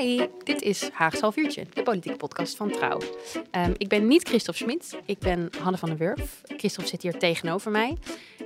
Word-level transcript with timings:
Hi, 0.00 0.26
dit 0.44 0.62
is 0.62 0.90
Haagse 0.92 1.20
Half 1.20 1.36
Uurtje, 1.36 1.66
de 1.74 1.82
politieke 1.82 2.16
podcast 2.16 2.56
van 2.56 2.70
Trouw. 2.70 3.00
Ehm, 3.50 3.72
ik 3.76 3.88
ben 3.88 4.06
niet 4.06 4.28
Christophe 4.28 4.60
Schmid, 4.60 4.98
ik 5.04 5.18
ben 5.18 5.50
Hanne 5.62 5.78
van 5.78 5.88
der 5.88 5.98
Wurf. 5.98 6.40
Christophe 6.44 6.90
zit 6.90 7.02
hier 7.02 7.18
tegenover 7.18 7.70
mij. 7.70 7.96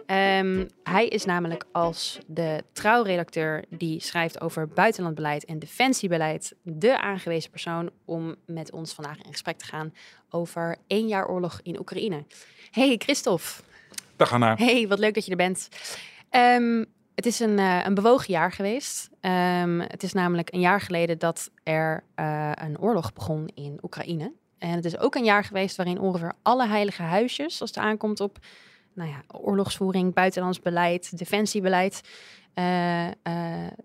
Ehm, 0.07 0.67
hij 0.83 1.09
is 1.09 1.25
namelijk 1.25 1.65
als 1.73 2.19
de 2.27 2.65
Trouw-redacteur 2.73 3.65
die 3.69 4.01
schrijft 4.01 4.41
over 4.41 4.69
buitenlandbeleid 4.69 5.45
en 5.45 5.59
defensiebeleid 5.59 6.55
de 6.63 7.01
aangewezen 7.01 7.51
persoon 7.51 7.91
om 8.05 8.35
met 8.47 8.73
ons 8.73 8.93
vandaag 8.93 9.23
in 9.23 9.31
gesprek 9.31 9.59
te 9.59 9.65
gaan 9.65 9.95
over 10.31 10.77
één 10.87 11.09
jaar 11.09 11.29
oorlog 11.29 11.61
in 11.63 11.79
Oekraïne. 11.79 12.25
Hey 12.71 12.95
Christophe. 12.99 13.63
Dag 14.17 14.31
Hanna. 14.31 14.55
Hey, 14.57 14.89
wat 14.89 14.99
leuk 14.99 15.15
dat 15.15 15.25
je 15.25 15.31
er 15.31 15.37
bent. 15.37 15.69
Ehm, 16.31 16.85
het 17.15 17.27
is 17.27 17.41
een, 17.41 17.59
uh, 17.59 17.85
een 17.85 17.95
bewogen 17.95 18.33
jaar 18.33 18.53
geweest. 18.53 19.11
Um, 19.21 19.81
het 19.81 20.03
is 20.03 20.13
namelijk 20.13 20.53
een 20.53 20.61
jaar 20.61 20.81
geleden 20.81 21.19
dat 21.19 21.51
er 21.63 22.05
uh, 22.21 22.51
een 22.55 22.79
oorlog 22.81 23.13
begon 23.13 23.51
in 23.55 23.79
Oekraïne. 23.83 24.33
En 24.59 24.71
het 24.71 24.85
is 24.85 24.99
ook 24.99 25.15
een 25.15 25.25
jaar 25.25 25.45
geweest 25.45 25.77
waarin 25.77 26.01
ongeveer 26.01 26.33
alle 26.43 26.67
heilige 26.67 27.03
huisjes, 27.03 27.61
als 27.61 27.71
het 27.71 27.79
aankomt 27.79 28.21
op 28.21 28.39
nou 28.93 29.11
ja, 29.11 29.23
oorlogsvoering, 29.41 30.15
buitenlands 30.15 30.61
beleid, 30.61 31.19
defensiebeleid. 31.19 32.01
Uh, 32.55 32.65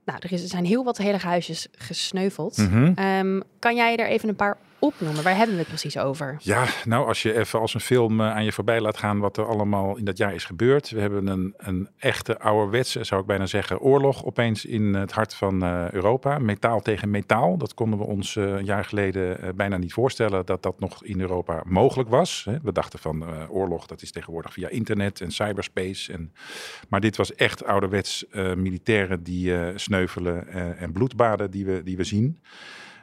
nou, 0.06 0.20
er, 0.20 0.32
is, 0.32 0.42
er 0.42 0.50
zijn 0.50 0.66
heel 0.66 0.84
wat 0.84 0.98
heilige 0.98 1.28
huisjes 1.28 1.68
gesneuveld. 1.72 2.58
Mm 2.58 2.68
-hmm. 2.68 3.06
um, 3.06 3.44
kan 3.60 3.76
jij 3.76 3.96
er 3.96 4.08
even 4.08 4.30
een 4.30 4.36
paar 4.36 4.58
opnoemen? 4.80 5.24
Waar 5.24 5.36
hebben 5.36 5.56
we 5.56 5.62
het 5.62 5.70
precies 5.70 5.98
over? 5.98 6.38
Ja, 6.40 6.66
nou, 6.86 7.08
als 7.08 7.22
je 7.22 7.38
even 7.38 7.60
als 7.60 7.74
een 7.74 7.80
film 7.80 8.22
uh, 8.22 8.32
aan 8.36 8.44
je 8.44 8.52
voorbij 8.52 8.82
laat 8.82 8.98
gaan 8.98 9.20
wat 9.20 9.38
er 9.38 9.46
allemaal 9.46 9.98
in 9.98 10.06
dat 10.06 10.18
jaar 10.18 10.34
is 10.34 10.46
gebeurd. 10.46 10.90
We 10.90 11.00
hebben 11.00 11.28
een, 11.28 11.54
een 11.58 11.90
echte 11.98 12.40
ouderwetse, 12.40 13.04
zou 13.04 13.22
ik 13.22 13.28
bijna 13.28 13.46
zeggen, 13.46 13.80
oorlog 13.80 14.26
opeens 14.26 14.66
in 14.66 14.94
het 14.94 15.12
hart 15.12 15.34
van 15.34 15.64
uh, 15.64 15.92
Europa. 15.92 16.40
Metaal 16.40 16.82
tegen 16.82 17.10
metaal. 17.10 17.58
Dat 17.58 17.74
konden 17.74 18.00
we 18.00 18.06
ons 18.06 18.36
uh, 18.36 18.44
een 18.44 18.66
jaar 18.66 18.86
geleden 18.86 19.56
bijna 19.56 19.78
niet 19.78 19.94
voorstellen 19.94 20.46
dat 20.46 20.64
dat 20.64 20.80
nog 20.80 21.04
in 21.04 21.22
Europa 21.22 21.64
mogelijk 21.66 22.10
was. 22.10 22.48
We 22.64 22.72
dachten 22.72 23.00
van 23.00 23.48
oorlog, 23.50 23.86
dat 23.86 24.02
is 24.02 24.12
tegenwoordig 24.12 24.54
via 24.54 24.70
internet 24.70 25.22
en 25.22 25.32
cyberspace. 25.32 26.14
En, 26.14 26.34
maar 26.90 27.00
dit 27.00 27.18
was 27.18 27.36
echt 27.36 27.66
ouderwets 27.66 28.26
militairen 28.56 29.24
die 29.24 29.54
sneuvelen 29.76 30.48
en 30.78 30.92
bloedbaden 30.92 31.52
die 31.52 31.66
we, 31.66 31.84
die 31.84 31.98
we 31.98 32.04
zien. 32.04 32.40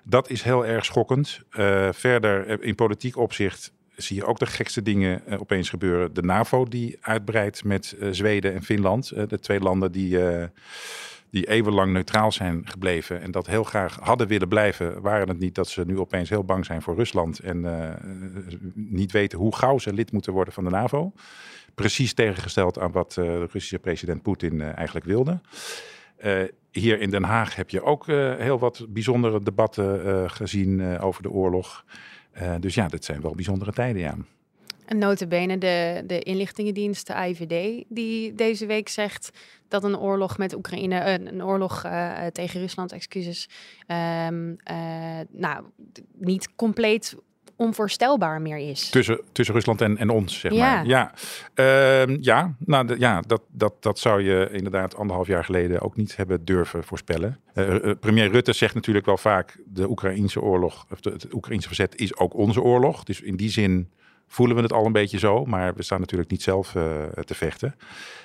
Dat 0.08 0.30
is 0.30 0.42
heel 0.42 0.66
erg 0.66 0.84
schokkend. 0.84 1.40
Uh, 1.58 1.88
verder, 1.92 2.62
in 2.62 2.74
politiek 2.74 3.16
opzicht 3.16 3.72
zie 3.96 4.16
je 4.16 4.24
ook 4.24 4.38
de 4.38 4.46
gekste 4.46 4.82
dingen 4.82 5.22
uh, 5.28 5.40
opeens 5.40 5.68
gebeuren. 5.68 6.14
De 6.14 6.22
NAVO 6.22 6.64
die 6.64 6.98
uitbreidt 7.00 7.64
met 7.64 7.96
Zweden 8.10 8.54
en 8.54 8.62
Finland. 8.62 9.08
de 9.28 9.38
twee 9.38 9.60
landen 9.60 9.92
die, 9.92 10.18
die 11.30 11.48
eeuwenlang 11.48 11.92
neutraal 11.92 12.32
zijn 12.32 12.68
gebleven. 12.68 13.20
En 13.20 13.30
dat 13.30 13.46
heel 13.46 13.64
graag 13.64 13.98
hadden 14.00 14.26
willen 14.26 14.48
blijven. 14.48 15.00
Waren 15.00 15.28
het 15.28 15.38
niet 15.38 15.54
dat 15.54 15.68
ze 15.68 15.84
nu 15.86 15.98
opeens 15.98 16.28
heel 16.28 16.44
bang 16.44 16.64
zijn 16.64 16.82
voor 16.82 16.94
Rusland. 16.94 17.38
En 17.38 17.66
niet 18.74 19.12
weten 19.12 19.38
hoe 19.38 19.56
gauw 19.56 19.78
ze 19.78 19.92
lid 19.92 20.12
moeten 20.12 20.32
worden 20.32 20.54
van 20.54 20.64
de 20.64 20.70
NAVO. 20.70 21.12
Precies 21.74 22.14
tegengesteld 22.14 22.78
aan 22.78 22.92
wat 22.92 23.12
de 23.12 23.38
Russische 23.38 23.78
president 23.78 24.22
Poetin 24.22 24.60
eigenlijk 24.60 25.06
wilde. 25.06 25.40
Hier 26.76 27.00
in 27.00 27.10
Den 27.10 27.22
Haag 27.22 27.56
heb 27.56 27.70
je 27.70 27.82
ook 27.82 28.06
uh, 28.06 28.34
heel 28.34 28.58
wat 28.58 28.86
bijzondere 28.88 29.42
debatten 29.42 30.06
uh, 30.06 30.24
gezien 30.26 30.98
over 30.98 31.22
de 31.22 31.30
oorlog. 31.30 31.84
dus 32.60 32.74
ja, 32.74 32.88
dit 32.88 33.04
zijn 33.04 33.20
wel 33.20 33.34
bijzondere 33.34 33.72
tijden, 33.72 34.02
ja. 34.02 34.16
En 34.86 34.98
notabene 34.98 35.58
de, 35.58 36.02
de 36.06 36.18
inlichtingendienst, 36.18 37.06
de 37.06 37.14
IVD, 37.14 37.84
die 37.88 38.34
deze 38.34 38.66
week 38.66 38.88
zegt 38.88 39.30
dat 39.68 39.84
een 39.84 39.98
oorlog 39.98 40.38
met 40.38 40.54
Oekraïne, 40.54 41.20
een 41.26 41.44
oorlog 41.44 41.84
tegen 42.32 42.60
Rusland, 42.60 42.92
excuses, 42.92 43.48
um, 44.28 44.56
nou, 45.30 45.64
niet 46.12 46.54
compleet 46.54 47.16
onvoorstelbaar 47.56 48.42
meer 48.42 48.58
is. 48.58 48.90
Tussen, 48.90 49.20
tussen 49.32 49.54
Rusland 49.54 49.80
en, 49.80 49.96
en 49.96 50.10
ons, 50.10 50.40
zeg 50.40 50.52
ja. 50.52 50.58
maar. 50.58 50.86
Ja, 50.86 51.12
uh, 51.54 52.22
ja, 52.22 52.54
nou, 52.58 52.86
de, 52.86 52.98
ja 52.98 53.20
dat, 53.20 53.42
dat, 53.48 53.82
dat 53.82 53.98
zou 53.98 54.22
je 54.22 54.48
inderdaad 54.52 54.96
anderhalf 54.96 55.26
jaar 55.26 55.44
geleden 55.44 55.80
ook 55.80 55.96
niet 55.96 56.16
hebben 56.16 56.44
durven 56.44 56.84
voorspellen. 56.84 57.40
Uh, 57.54 57.74
uh, 57.74 57.90
premier 58.00 58.30
Rutte 58.30 58.52
zegt 58.52 58.74
natuurlijk 58.74 59.06
wel 59.06 59.16
vaak, 59.16 59.60
de 59.66 59.88
Oekraïnse 59.90 60.40
oorlog, 60.40 60.86
of 60.90 61.00
de, 61.00 61.10
het 61.10 61.32
Oekraïnse 61.32 61.66
verzet 61.66 62.00
is 62.00 62.16
ook 62.16 62.34
onze 62.34 62.62
oorlog. 62.62 63.04
Dus 63.04 63.20
in 63.20 63.36
die 63.36 63.50
zin 63.50 63.90
voelen 64.26 64.56
we 64.56 64.62
het 64.62 64.72
al 64.72 64.86
een 64.86 64.92
beetje 64.92 65.18
zo, 65.18 65.44
maar 65.44 65.74
we 65.74 65.82
staan 65.82 66.00
natuurlijk 66.00 66.30
niet 66.30 66.42
zelf 66.42 66.70
te 67.24 67.34
vechten. 67.34 67.74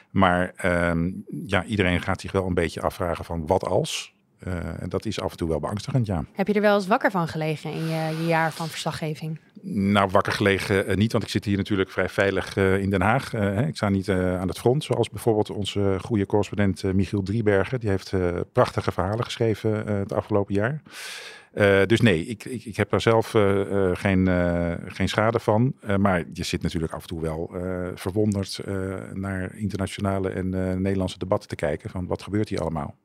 Maar 0.10 0.54
ehm, 0.56 1.12
ja, 1.46 1.64
iedereen 1.64 2.02
gaat 2.02 2.22
zich 2.22 2.32
wel 2.32 2.48
een 2.48 2.54
beetje 2.54 2.82
afvragen 2.82 3.26
van 3.26 3.48
wat 3.48 3.66
als. 3.66 4.14
Uh, 4.48 4.82
en 4.82 4.90
dat 4.90 5.06
is 5.06 5.20
af 5.20 5.32
en 5.32 5.38
toe 5.38 5.50
wel 5.50 5.60
beangstigend, 5.60 6.06
ja. 6.06 6.26
Heb 6.34 6.48
je 6.48 6.54
er 6.54 6.62
wel 6.62 6.76
eens 6.76 6.88
wakker 6.88 7.12
van 7.12 7.28
gelegen 7.28 7.72
in 7.72 7.88
je, 7.88 8.16
je 8.20 8.26
jaar 8.26 8.52
van 8.52 8.68
verslaggeving? 8.68 9.40
Nou, 9.62 10.10
wakker 10.12 10.34
gelegen 10.34 10.90
uh, 10.90 10.96
niet, 10.96 11.12
want 11.12 11.24
ik 11.24 11.30
zit 11.30 11.46
hier 11.46 11.58
natuurlijk 11.58 11.90
vrij 11.90 12.10
veilig 12.10 12.56
uh, 12.56 12.78
in 12.78 12.90
Den 12.90 13.02
Haag. 13.02 13.34
ik 13.68 13.76
sta 13.76 13.90
niet 13.90 14.10
aan 14.10 14.48
het 14.48 14.60
front, 14.60 14.84
zoals 14.84 15.10
bijvoorbeeld 15.10 15.50
onze 15.50 15.98
goede 16.02 16.26
correspondent 16.26 16.84
Michiel 16.84 17.24
Driebergen. 17.24 17.80
Die 17.80 17.90
heeft 17.90 18.14
prachtige 18.52 18.92
verhalen 18.92 19.24
geschreven 19.24 19.88
het 19.88 20.14
afgelopen 20.14 20.54
jaar. 20.54 20.82
dus 21.86 22.02
nee, 22.02 22.26
ik, 22.26 22.46
ik, 22.46 22.66
ik, 22.66 22.76
heb 22.76 22.90
daar 22.90 23.02
zelf 23.02 23.30
geen, 23.94 24.28
geen 24.86 25.10
schade 25.10 25.40
van. 25.40 25.74
maar 25.98 26.24
je 26.34 26.44
zit 26.44 26.62
natuurlijk 26.62 26.94
af 26.94 27.02
en 27.02 27.08
toe 27.08 27.22
wel 27.22 27.52
verwonderd 27.96 28.60
naar 29.14 29.56
internationale 29.56 30.30
en 30.30 30.50
Nederlandse 30.82 31.18
debatten 31.18 31.50
te 31.50 31.56
kijken. 31.56 31.90
Van 31.90 32.08
wat 32.08 32.22
gebeurt 32.22 32.50
hier 32.50 32.62
allemaal? 32.62 32.96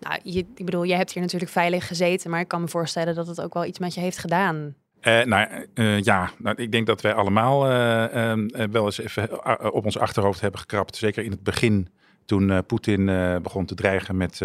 Nou, 0.00 0.20
je, 0.22 0.38
ik 0.38 0.64
bedoel, 0.64 0.84
jij 0.84 0.96
hebt 0.96 1.12
hier 1.12 1.22
natuurlijk 1.22 1.50
veilig 1.50 1.86
gezeten, 1.86 2.30
maar 2.30 2.40
ik 2.40 2.48
kan 2.48 2.60
me 2.60 2.68
voorstellen 2.68 3.14
dat 3.14 3.26
het 3.26 3.40
ook 3.40 3.54
wel 3.54 3.64
iets 3.64 3.78
met 3.78 3.94
je 3.94 4.00
heeft 4.00 4.18
gedaan. 4.18 4.74
Uh, 5.02 5.22
nou 5.22 5.48
uh, 5.74 6.00
ja, 6.00 6.30
nou, 6.38 6.62
ik 6.62 6.72
denk 6.72 6.86
dat 6.86 7.00
wij 7.00 7.14
allemaal 7.14 7.70
uh, 7.70 8.66
wel 8.70 8.84
eens 8.84 8.98
even 8.98 9.72
op 9.72 9.84
ons 9.84 9.98
achterhoofd 9.98 10.40
hebben 10.40 10.60
gekrapt. 10.60 10.96
Zeker 10.96 11.24
in 11.24 11.30
het 11.30 11.42
begin, 11.42 11.88
toen 12.24 12.66
Poetin 12.66 13.06
begon 13.42 13.64
te 13.64 13.74
dreigen 13.74 14.16
met 14.16 14.40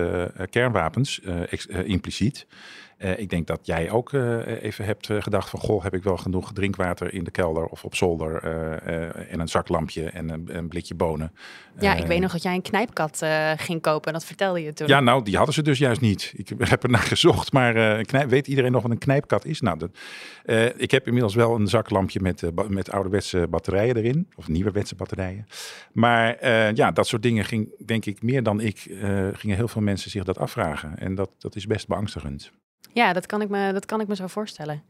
kernwapens, 0.50 1.20
impliciet. 1.84 2.48
Uh, 3.00 3.20
ik 3.20 3.30
denk 3.30 3.48
dat 3.48 3.60
jij 3.64 3.92
ook 3.92 4.12
uh, 4.12 4.62
even 4.64 4.86
hebt 4.86 5.10
gedacht 5.12 5.50
van... 5.50 5.60
goh, 5.60 5.84
heb 5.84 5.94
ik 5.94 6.04
wel 6.04 6.18
genoeg 6.18 6.54
drinkwater 6.54 7.14
in 7.14 7.24
de 7.24 7.32
kelder 7.32 7.66
of 7.66 7.84
op 7.84 7.96
zolder... 7.96 8.38
En 9.30 9.40
een 9.40 9.48
zaklampje 9.48 10.10
en 10.10 10.30
een, 10.30 10.50
een 10.52 10.68
blikje 10.68 10.96
bonen. 10.96 11.34
Ja, 11.80 11.96
ik 11.96 12.06
weet 12.06 12.20
nog 12.20 12.32
dat 12.32 12.44
jij 12.44 12.54
een 12.54 12.62
knijpkat 12.62 13.26
ging 13.56 13.82
kopen. 13.82 14.14
Dat 14.14 14.26
vertelde 14.26 14.62
je 14.64 14.74
toen. 14.74 14.88
Ja, 14.88 15.00
nou, 15.00 15.24
die 15.24 15.36
hadden 15.36 15.54
ze 15.54 15.62
dus 15.62 15.78
juist 15.78 16.02
niet. 16.02 16.34
Ik 16.36 16.50
heb 16.60 16.84
er 16.84 16.90
naar 16.90 17.02
gezocht, 17.02 17.52
maar 17.52 18.04
knijp, 18.04 18.30
weet 18.30 18.48
iedereen 18.48 18.72
nog 18.72 18.82
wat 18.82 18.92
een 18.92 18.98
knijpkat 18.98 19.46
is? 19.46 19.62
Nou, 19.62 19.78
dat, 19.78 19.90
ik 20.78 20.92
heb 20.92 21.06
inmiddels 21.06 21.36
wel 21.36 21.56
een 21.56 21.68
zaklampje 21.68 22.20
met, 22.20 22.44
met 22.68 22.92
ouderwetse 22.92 23.48
batterijen 23.48 23.96
erin. 23.96 24.28
Of 24.36 24.48
nieuwerwetse 24.48 24.96
batterijen. 24.96 25.46
Maar 25.92 26.48
ja, 26.76 26.92
dat 26.92 27.08
soort 27.08 27.24
dingen 27.24 27.46
ging, 27.46 27.86
denk 27.86 28.06
ik, 28.06 28.22
meer 28.22 28.44
dan 28.44 28.60
ik... 28.60 28.78
gingen 29.34 29.56
heel 29.56 29.68
veel 29.68 29.82
mensen 29.82 30.12
zich 30.12 30.24
dat 30.24 30.38
afvragen. 30.38 30.98
En 30.98 31.16
dat, 31.16 31.30
dat 31.38 31.56
is 31.56 31.68
best 31.68 31.88
beangstigend. 31.88 32.52
Ja, 32.94 33.14
dat 33.14 33.26
kan 33.26 33.42
ik 33.42 33.50
me, 33.50 33.74
dat 33.74 33.86
kan 33.86 34.02
ik 34.02 34.08
me 34.08 34.16
zo 34.16 34.28
voorstellen. 34.28 34.84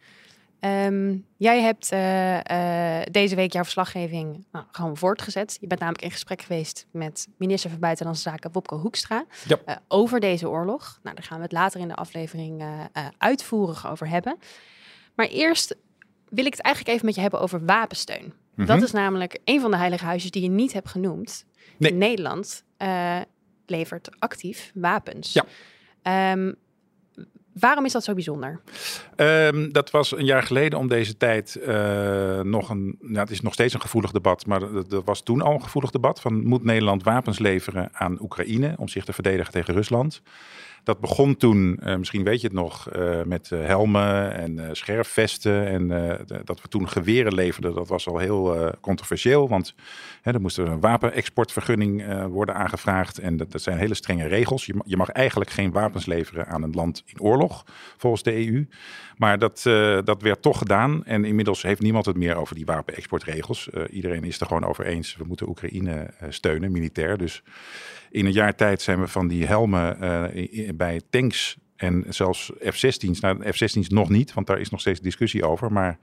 Um, 0.61 1.25
jij 1.37 1.61
hebt 1.61 1.91
uh, 1.91 2.35
uh, 2.35 3.01
deze 3.11 3.35
week 3.35 3.53
jouw 3.53 3.63
verslaggeving 3.63 4.45
nou, 4.51 4.65
gewoon 4.71 4.97
voortgezet. 4.97 5.57
Je 5.61 5.67
bent 5.67 5.79
namelijk 5.79 6.03
in 6.03 6.11
gesprek 6.11 6.41
geweest 6.41 6.87
met 6.91 7.27
minister 7.37 7.69
van 7.69 7.79
Buitenlandse 7.79 8.23
Zaken 8.23 8.51
Wopke 8.51 8.75
Hoekstra 8.75 9.25
ja. 9.47 9.59
uh, 9.65 9.75
over 9.87 10.19
deze 10.19 10.49
oorlog. 10.49 10.99
Nou, 11.03 11.15
daar 11.15 11.25
gaan 11.25 11.37
we 11.37 11.43
het 11.43 11.51
later 11.51 11.79
in 11.79 11.87
de 11.87 11.95
aflevering 11.95 12.63
uitvoerig 13.17 13.87
over 13.89 14.07
hebben. 14.09 14.37
Maar 15.15 15.27
eerst 15.27 15.75
wil 16.29 16.45
ik 16.45 16.51
het 16.51 16.61
eigenlijk 16.61 16.95
even 16.95 17.05
met 17.05 17.15
je 17.15 17.21
hebben 17.21 17.39
over 17.39 17.65
wapensteun. 17.65 18.23
Mm 18.23 18.33
-hmm. 18.55 18.65
Dat 18.65 18.81
is 18.81 18.91
namelijk 18.91 19.39
een 19.43 19.61
van 19.61 19.71
de 19.71 19.77
heilige 19.77 20.05
huisjes 20.05 20.31
die 20.31 20.41
je 20.41 20.49
niet 20.49 20.73
hebt 20.73 20.89
genoemd. 20.89 21.45
Nee. 21.77 21.93
Nederland 21.93 22.63
levert 23.65 24.09
actief 24.19 24.71
wapens. 24.73 25.33
Ja. 25.33 26.31
Um, 26.31 26.55
Waarom 27.59 27.85
is 27.85 27.91
dat 27.91 28.03
zo 28.03 28.13
bijzonder? 28.13 28.59
Um, 29.15 29.71
dat 29.71 29.91
was 29.91 30.17
een 30.17 30.25
jaar 30.25 30.43
geleden 30.43 30.79
om 30.79 30.87
deze 30.87 31.17
tijd 31.17 31.59
uh, 31.67 32.39
nog 32.39 32.69
een. 32.69 32.97
Nou, 33.01 33.19
het 33.19 33.29
is 33.29 33.41
nog 33.41 33.53
steeds 33.53 33.73
een 33.73 33.81
gevoelig 33.81 34.11
debat, 34.11 34.45
maar 34.45 34.59
dat 34.87 35.03
was 35.05 35.21
toen 35.21 35.41
al 35.41 35.53
een 35.53 35.63
gevoelig 35.63 35.91
debat. 35.91 36.21
Van 36.21 36.47
moet 36.47 36.63
Nederland 36.63 37.03
wapens 37.03 37.39
leveren 37.39 37.89
aan 37.93 38.21
Oekraïne 38.21 38.73
om 38.77 38.87
zich 38.87 39.05
te 39.05 39.13
verdedigen 39.13 39.51
tegen 39.51 39.73
Rusland? 39.73 40.21
Dat 40.83 40.99
begon 40.99 41.37
toen, 41.37 41.79
uh, 41.83 41.95
misschien 41.95 42.23
weet 42.23 42.41
je 42.41 42.47
het 42.47 42.55
nog, 42.55 42.95
uh, 42.95 43.23
met 43.23 43.49
uh, 43.53 43.65
helmen 43.65 44.33
en 44.33 44.75
scherfvesten. 44.75 45.67
En 45.67 45.87
dat 46.43 46.61
we 46.61 46.67
toen 46.67 46.89
geweren 46.89 47.33
leverden, 47.33 47.73
dat 47.73 47.87
was 47.87 48.07
al 48.07 48.17
heel 48.17 48.73
controversieel. 48.81 49.49
Want 49.49 49.75
hè, 50.21 50.31
er 50.31 50.41
moest 50.41 50.57
een 50.57 50.79
wapenexportvergunning 50.79 52.23
worden 52.27 52.55
aangevraagd. 52.55 53.17
En 53.17 53.37
dat, 53.37 53.61
zijn 53.61 53.77
hele 53.77 53.93
strenge 53.93 54.27
regels. 54.27 54.65
Je, 54.65 54.75
je, 54.85 54.97
mag 54.97 55.09
eigenlijk 55.09 55.49
geen 55.49 55.71
wapens 55.71 56.05
leveren 56.05 56.47
aan 56.47 56.63
een 56.63 56.71
land 56.71 57.03
in 57.05 57.21
oorlog, 57.21 57.65
volgens 57.97 58.23
de 58.23 58.47
EU. 58.47 58.67
Maar 59.17 59.39
dat, 59.39 59.61
dat 60.03 60.21
werd 60.21 60.41
toch 60.41 60.57
gedaan. 60.57 61.05
En 61.05 61.25
inmiddels 61.25 61.61
heeft 61.61 61.81
niemand 61.81 62.05
het 62.05 62.17
meer 62.17 62.35
over 62.35 62.55
die 62.55 62.65
wapenexportregels. 62.65 63.69
iedereen 63.89 64.23
is 64.23 64.39
er 64.39 64.45
gewoon 64.45 64.65
over 64.65 64.85
eens. 64.85 65.15
We 65.15 65.23
moeten 65.27 65.49
Oekraïne 65.49 66.13
steunen, 66.29 66.71
militair. 66.71 67.17
Dus 67.17 67.43
in 68.11 68.25
een 68.25 68.31
jaar 68.31 68.55
tijd 68.55 68.81
zijn 68.81 68.99
we 68.99 69.07
van 69.07 69.27
die 69.27 69.45
helmen 69.45 69.97
bij 70.79 71.01
tanks 71.09 71.57
en 71.75 72.05
zelfs 72.09 72.51
F-16's. 72.59 73.19
Nou, 73.19 73.51
F-16's 73.51 73.89
nog 73.89 74.09
niet, 74.09 74.33
want 74.33 74.47
daar 74.47 74.59
is 74.59 74.69
nog 74.69 74.79
steeds 74.79 74.99
discussie 74.99 75.45
over. 75.45 75.71
Maar 75.71 75.97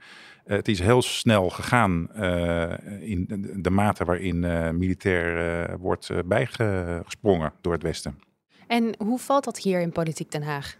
uh, 0.45 0.55
het 0.55 0.67
is 0.67 0.79
heel 0.79 1.01
snel 1.01 1.49
gegaan 1.49 2.09
uh, 2.15 2.73
in 2.99 3.25
de 3.55 3.69
mate 3.69 4.05
waarin 4.05 4.39
militair 4.77 5.77
wordt 5.79 6.09
bijgesprongen 6.25 7.53
door 7.61 7.73
het 7.73 7.83
Westen. 7.83 8.19
En 8.67 8.95
hoe 8.97 9.19
valt 9.19 9.43
dat 9.43 9.59
hier 9.59 9.81
in 9.81 9.91
Politiek 9.91 10.31
Den 10.31 10.43
Haag? 10.43 10.77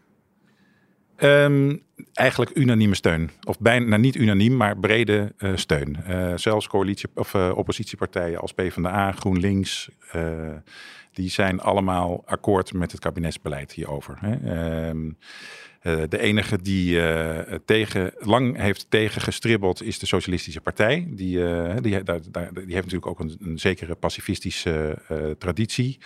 Um, 1.21 1.81
eigenlijk 2.13 2.51
unanieme 2.55 2.95
steun. 2.95 3.29
Of 3.43 3.59
bijna 3.59 3.85
nou, 3.85 4.01
niet 4.01 4.15
unaniem, 4.15 4.57
maar 4.57 4.77
brede 4.77 5.33
uh, 5.39 5.51
steun. 5.55 5.97
Uh, 6.09 6.33
zelfs 6.35 6.67
coalitie, 6.67 7.09
of, 7.15 7.33
uh, 7.33 7.51
oppositiepartijen 7.55 8.39
als 8.39 8.53
PvdA, 8.53 9.11
GroenLinks, 9.11 9.89
die 11.11 11.29
zijn 11.29 11.59
allemaal 11.59 12.23
akkoord 12.25 12.73
met 12.73 12.91
het 12.91 13.01
kabinetsbeleid 13.01 13.71
hierover. 13.71 14.17
Ehm, 14.21 15.11
de 16.09 16.19
enige 16.19 16.61
die 16.61 17.01
tegen, 17.65 18.11
lang 18.19 18.57
heeft 18.57 18.85
tegengestribbeld 18.89 19.83
is 19.83 19.99
de 19.99 20.05
Socialistische 20.05 20.61
Partij. 20.61 21.07
Die, 21.09 21.39
die, 21.81 21.81
die 21.81 21.93
heeft 22.53 22.73
natuurlijk 22.73 23.07
ook 23.07 23.19
een, 23.19 23.37
een 23.39 23.59
zekere 23.59 23.95
pacifistische 23.95 24.97
traditie. 25.37 25.99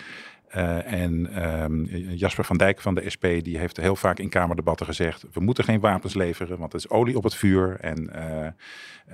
Uh, 0.56 0.92
en 0.92 1.44
um, 1.62 1.84
Jasper 2.14 2.44
van 2.44 2.56
Dijk 2.56 2.80
van 2.80 2.94
de 2.94 3.10
SP 3.14 3.26
die 3.42 3.58
heeft 3.58 3.76
heel 3.76 3.96
vaak 3.96 4.18
in 4.18 4.28
Kamerdebatten 4.28 4.86
gezegd: 4.86 5.24
we 5.32 5.40
moeten 5.40 5.64
geen 5.64 5.80
wapens 5.80 6.14
leveren, 6.14 6.58
want 6.58 6.72
het 6.72 6.84
is 6.84 6.90
olie 6.90 7.16
op 7.16 7.22
het 7.22 7.34
vuur. 7.34 7.76
En 7.80 8.10
uh, 8.14 8.46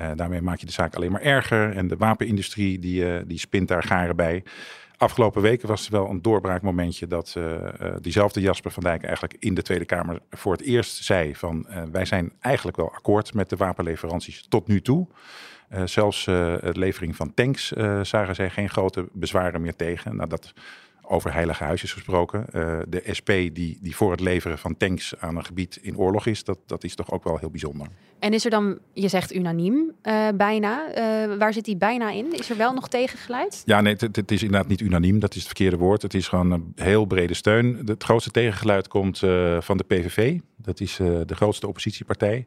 uh, 0.00 0.16
daarmee 0.16 0.42
maak 0.42 0.58
je 0.58 0.66
de 0.66 0.72
zaak 0.72 0.94
alleen 0.94 1.12
maar 1.12 1.22
erger. 1.22 1.76
En 1.76 1.88
de 1.88 1.96
wapenindustrie 1.96 2.78
die, 2.78 3.26
die 3.26 3.38
spint 3.38 3.68
daar 3.68 3.82
garen 3.82 4.16
bij. 4.16 4.42
Afgelopen 4.96 5.42
weken 5.42 5.68
was 5.68 5.86
er 5.86 5.92
wel 5.92 6.08
een 6.08 6.22
doorbraakmomentje 6.22 7.06
dat 7.06 7.36
diezelfde 8.00 8.40
Jasper 8.40 8.70
van 8.70 8.82
Dijk 8.82 9.02
eigenlijk 9.02 9.36
in 9.38 9.54
de 9.54 9.62
Tweede 9.62 9.84
Kamer 9.84 10.20
voor 10.30 10.52
het 10.52 10.62
eerst 10.62 11.04
zei: 11.04 11.34
van 11.34 11.66
wij 11.92 12.04
zijn 12.04 12.32
eigenlijk 12.40 12.76
wel 12.76 12.92
akkoord 12.92 13.34
met 13.34 13.50
de 13.50 13.56
wapenleveranties 13.56 14.46
tot 14.48 14.66
nu 14.66 14.82
toe. 14.82 15.06
Zelfs 15.84 16.24
de 16.24 16.72
levering 16.72 17.16
van 17.16 17.34
tanks 17.34 17.72
zagen 18.02 18.34
zij 18.34 18.50
geen 18.50 18.70
grote 18.70 19.08
bezwaren 19.12 19.60
meer 19.60 19.76
tegen. 19.76 20.16
Nou, 20.16 20.28
dat 20.28 20.54
over 21.08 21.32
heilige 21.32 21.64
huisjes 21.64 21.92
gesproken. 21.92 22.46
Uh, 22.52 22.78
de 22.88 23.02
SP 23.18 23.30
die, 23.52 23.78
die 23.80 23.96
voor 23.96 24.10
het 24.10 24.20
leveren 24.20 24.58
van 24.58 24.76
tanks 24.76 25.14
aan 25.18 25.36
een 25.36 25.44
gebied 25.44 25.78
in 25.82 25.98
oorlog 25.98 26.26
is, 26.26 26.44
dat, 26.44 26.58
dat 26.66 26.84
is 26.84 26.94
toch 26.94 27.10
ook 27.10 27.24
wel 27.24 27.38
heel 27.38 27.50
bijzonder. 27.50 27.86
En 28.18 28.32
is 28.32 28.44
er 28.44 28.50
dan, 28.50 28.78
je 28.92 29.08
zegt 29.08 29.34
unaniem 29.34 29.92
uh, 30.02 30.28
bijna, 30.34 30.88
uh, 30.88 31.36
waar 31.36 31.52
zit 31.52 31.64
die 31.64 31.76
bijna 31.76 32.10
in? 32.10 32.32
Is 32.32 32.50
er 32.50 32.56
wel 32.56 32.72
nog 32.72 32.88
tegengeluid? 32.88 33.62
Ja, 33.64 33.80
nee, 33.80 33.92
het, 33.98 34.16
het, 34.16 34.30
is 34.30 34.42
inderdaad 34.42 34.68
niet 34.68 34.80
unaniem, 34.80 35.18
dat 35.18 35.30
is 35.30 35.36
het 35.36 35.46
verkeerde 35.46 35.76
woord. 35.76 36.02
Het 36.02 36.14
is 36.14 36.28
gewoon 36.28 36.50
een 36.50 36.72
heel 36.74 37.04
brede 37.04 37.34
steun. 37.34 37.82
Het 37.84 38.04
grootste 38.04 38.30
tegengeluid 38.30 38.88
komt 38.88 39.18
van 39.58 39.76
de 39.76 39.84
PVV, 39.86 40.38
dat 40.56 40.80
is 40.80 40.96
de 41.26 41.34
grootste 41.34 41.66
oppositiepartij. 41.66 42.46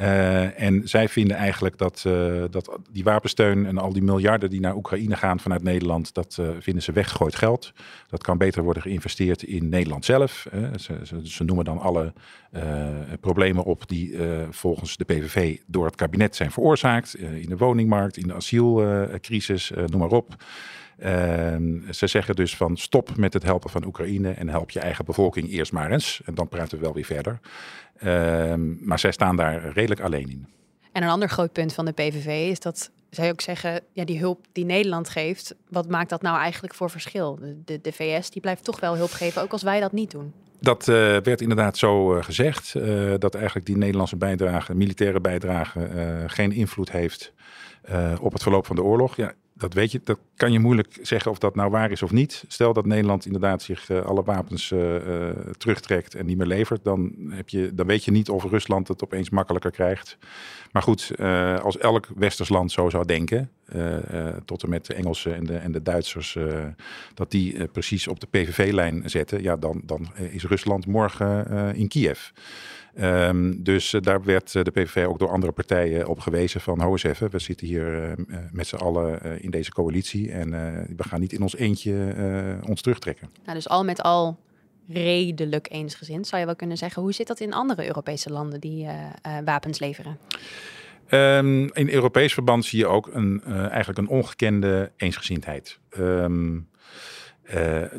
Uh, 0.00 0.60
en 0.60 0.88
zij 0.88 1.08
vinden 1.08 1.36
eigenlijk 1.36 1.78
dat, 1.78 2.04
uh, 2.06 2.44
dat 2.50 2.78
die 2.90 3.04
wapensteun 3.04 3.66
en 3.66 3.78
al 3.78 3.92
die 3.92 4.02
miljarden 4.02 4.50
die 4.50 4.60
naar 4.60 4.76
Oekraïne 4.76 5.16
gaan 5.16 5.40
vanuit 5.40 5.62
Nederland, 5.62 6.14
dat 6.14 6.36
uh, 6.40 6.48
vinden 6.58 6.82
ze 6.82 6.92
weggegooid 6.92 7.36
geld. 7.36 7.72
Dat 8.08 8.22
kan 8.22 8.38
beter 8.38 8.62
worden 8.62 8.82
geïnvesteerd 8.82 9.42
in 9.42 9.68
Nederland 9.68 10.04
zelf. 10.04 10.46
Ze, 10.76 11.00
ze, 11.04 11.20
ze, 11.28 11.44
noemen 11.44 11.64
dan 11.64 11.78
alle 11.78 12.12
problemen 13.20 13.64
op 13.64 13.88
die 13.88 14.18
volgens 14.50 14.96
de 14.96 15.04
PVV 15.04 15.58
door 15.66 15.86
het 15.86 15.94
kabinet 15.94 16.36
zijn 16.36 16.50
veroorzaakt. 16.50 17.14
in 17.14 17.48
de 17.48 17.56
woningmarkt, 17.56 18.16
in 18.16 18.26
de 18.26 18.34
asielcrisis, 18.34 19.72
noem 19.86 20.00
maar 20.00 20.08
op. 20.08 20.36
Uh, 20.98 21.56
ze 21.90 22.06
zeggen 22.06 22.34
dus 22.34 22.56
van 22.56 22.76
stop 22.76 23.16
met 23.16 23.32
het 23.32 23.42
helpen 23.42 23.70
van 23.70 23.86
Oekraïne 23.86 24.30
en 24.30 24.48
help 24.48 24.70
je 24.70 24.80
eigen 24.80 25.04
bevolking 25.04 25.50
eerst 25.50 25.72
maar 25.72 25.90
eens. 25.90 26.20
En 26.24 26.34
dan 26.34 26.48
praten 26.48 26.78
we 26.78 26.84
wel 26.84 26.94
weer 26.94 27.04
verder. 27.04 27.40
Uh, 28.02 28.54
maar 28.80 28.98
zij 28.98 29.12
staan 29.12 29.36
daar 29.36 29.72
redelijk 29.72 30.00
alleen 30.00 30.30
in. 30.30 30.46
En 30.92 31.02
een 31.02 31.08
ander 31.08 31.28
groot 31.28 31.52
punt 31.52 31.72
van 31.72 31.84
de 31.84 31.92
PVV 31.92 32.50
is 32.50 32.60
dat 32.60 32.90
zij 33.10 33.30
ook 33.30 33.40
zeggen, 33.40 33.80
ja, 33.92 34.04
die 34.04 34.18
hulp 34.18 34.46
die 34.52 34.64
Nederland 34.64 35.08
geeft, 35.08 35.54
wat 35.68 35.88
maakt 35.88 36.10
dat 36.10 36.22
nou 36.22 36.38
eigenlijk 36.38 36.74
voor 36.74 36.90
verschil? 36.90 37.36
De, 37.36 37.62
de, 37.64 37.80
de 37.80 37.92
VS 37.92 38.30
die 38.30 38.40
blijft 38.40 38.64
toch 38.64 38.80
wel 38.80 38.96
hulp 38.96 39.10
geven, 39.10 39.42
ook 39.42 39.52
als 39.52 39.62
wij 39.62 39.80
dat 39.80 39.92
niet 39.92 40.10
doen. 40.10 40.32
Dat 40.60 40.88
uh, 40.88 40.96
werd 40.96 41.40
inderdaad 41.40 41.78
zo 41.78 42.16
uh, 42.16 42.22
gezegd, 42.22 42.74
uh, 42.76 43.14
dat 43.18 43.34
eigenlijk 43.34 43.66
die 43.66 43.76
Nederlandse 43.76 44.16
bijdrage, 44.16 44.74
militaire 44.74 45.20
bijdrage, 45.20 45.88
geen 46.26 46.52
invloed 46.52 46.90
heeft 46.90 47.32
op 48.20 48.32
het 48.32 48.42
verloop 48.42 48.66
van 48.66 48.76
de 48.76 48.82
oorlog. 48.82 49.16
Ja, 49.16 49.32
dat 49.58 49.74
weet 49.74 49.92
je, 49.92 50.00
dat 50.04 50.18
kan 50.36 50.52
je 50.52 50.58
moeilijk 50.58 50.98
zeggen 51.02 51.30
of 51.30 51.38
dat 51.38 51.54
nou 51.54 51.70
waar 51.70 51.90
is 51.90 52.02
of 52.02 52.10
niet. 52.10 52.44
Stel 52.48 52.72
dat 52.72 52.86
Nederland 52.86 53.26
inderdaad 53.26 53.62
zich 53.62 53.88
uh, 53.88 54.04
alle 54.04 54.22
wapens 54.22 54.70
uh, 54.70 54.94
uh, 54.94 55.30
terugtrekt 55.58 56.14
en 56.14 56.26
niet 56.26 56.36
meer 56.36 56.46
levert, 56.46 56.84
dan, 56.84 57.14
heb 57.28 57.48
je, 57.48 57.74
dan 57.74 57.86
weet 57.86 58.04
je 58.04 58.10
niet 58.10 58.28
of 58.28 58.44
Rusland 58.44 58.88
het 58.88 59.04
opeens 59.04 59.30
makkelijker 59.30 59.70
krijgt. 59.70 60.18
Maar 60.72 60.82
goed, 60.82 61.12
als 61.62 61.78
elk 61.78 62.06
westers 62.16 62.48
land 62.48 62.72
zo 62.72 62.90
zou 62.90 63.04
denken, 63.04 63.50
tot 64.44 64.62
en 64.62 64.68
met 64.68 64.86
de 64.86 64.94
Engelsen 64.94 65.34
en 65.34 65.46
de, 65.46 65.56
en 65.56 65.72
de 65.72 65.82
Duitsers, 65.82 66.38
dat 67.14 67.30
die 67.30 67.68
precies 67.68 68.08
op 68.08 68.20
de 68.20 68.26
PVV-lijn 68.30 69.02
zetten, 69.10 69.42
ja, 69.42 69.56
dan, 69.56 69.82
dan 69.84 70.08
is 70.30 70.44
Rusland 70.44 70.86
morgen 70.86 71.74
in 71.74 71.88
Kiev. 71.88 72.30
Um, 73.00 73.62
dus 73.62 73.92
uh, 73.92 74.00
daar 74.00 74.24
werd 74.24 74.54
uh, 74.54 74.62
de 74.62 74.70
PVV 74.70 75.06
ook 75.06 75.18
door 75.18 75.30
andere 75.30 75.52
partijen 75.52 76.06
op 76.06 76.20
gewezen 76.20 76.60
van 76.60 76.78
hou 76.78 76.92
eens 76.92 77.02
even, 77.02 77.30
we 77.30 77.38
zitten 77.38 77.66
hier 77.66 78.18
uh, 78.18 78.26
met 78.52 78.66
z'n 78.66 78.76
allen 78.76 79.40
in 79.42 79.50
deze 79.50 79.70
coalitie 79.70 80.32
en 80.32 80.50
we 80.96 81.02
gaan 81.02 81.20
niet 81.20 81.32
in 81.32 81.42
ons 81.42 81.56
eentje 81.56 82.14
ons 82.66 82.80
terugtrekken. 82.80 83.30
Nou, 83.44 83.54
dus 83.54 83.68
al 83.68 83.84
met 83.84 84.02
al 84.02 84.38
redelijk 84.88 85.70
eensgezind, 85.70 86.26
zou 86.26 86.40
je 86.40 86.46
wel 86.46 86.56
kunnen 86.56 86.76
zeggen. 86.76 87.02
Hoe 87.02 87.12
zit 87.12 87.26
dat 87.26 87.40
in 87.40 87.52
andere 87.52 87.86
Europese 87.86 88.30
landen 88.30 88.60
die 88.60 88.86
wapens 89.44 89.78
leveren? 89.78 90.18
Um, 91.10 91.72
in 91.72 91.90
Europees 91.90 92.34
verband 92.34 92.64
zie 92.64 92.78
je 92.78 92.86
ook 92.86 93.08
een, 93.12 93.42
eigenlijk 93.44 93.98
een 93.98 94.08
ongekende 94.08 94.92
eensgezindheid. 94.96 95.78
Um, 95.98 96.68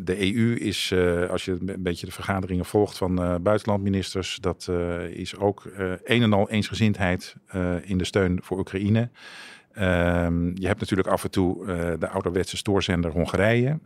de 0.02 0.36
EU 0.36 0.56
is, 0.56 0.92
uh, 0.94 1.30
als 1.30 1.46
je 1.46 1.58
een 1.66 1.84
beetje 1.84 2.06
de 2.06 2.12
vergaderingen 2.12 2.66
volgt 2.66 2.98
van 2.98 3.22
uh, 3.22 3.36
buitenlandministers, 3.42 4.38
dat 4.42 4.70
is 5.10 5.38
ook 5.38 5.72
een 6.04 6.22
en 6.22 6.34
al 6.34 6.50
eensgezindheid 6.50 7.36
in 7.84 7.98
de 7.98 8.06
steun 8.06 8.40
voor 8.44 8.58
Oekraïne. 8.58 9.10
Ehm, 9.74 10.52
je 10.54 10.68
hebt 10.68 10.80
natuurlijk 10.80 11.08
af 11.08 11.24
en 11.24 11.32
toe 11.32 11.66
de 12.00 12.10
ouderwetse 12.10 12.58
stoorzender 12.58 13.12
Hongarije, 13.12 13.80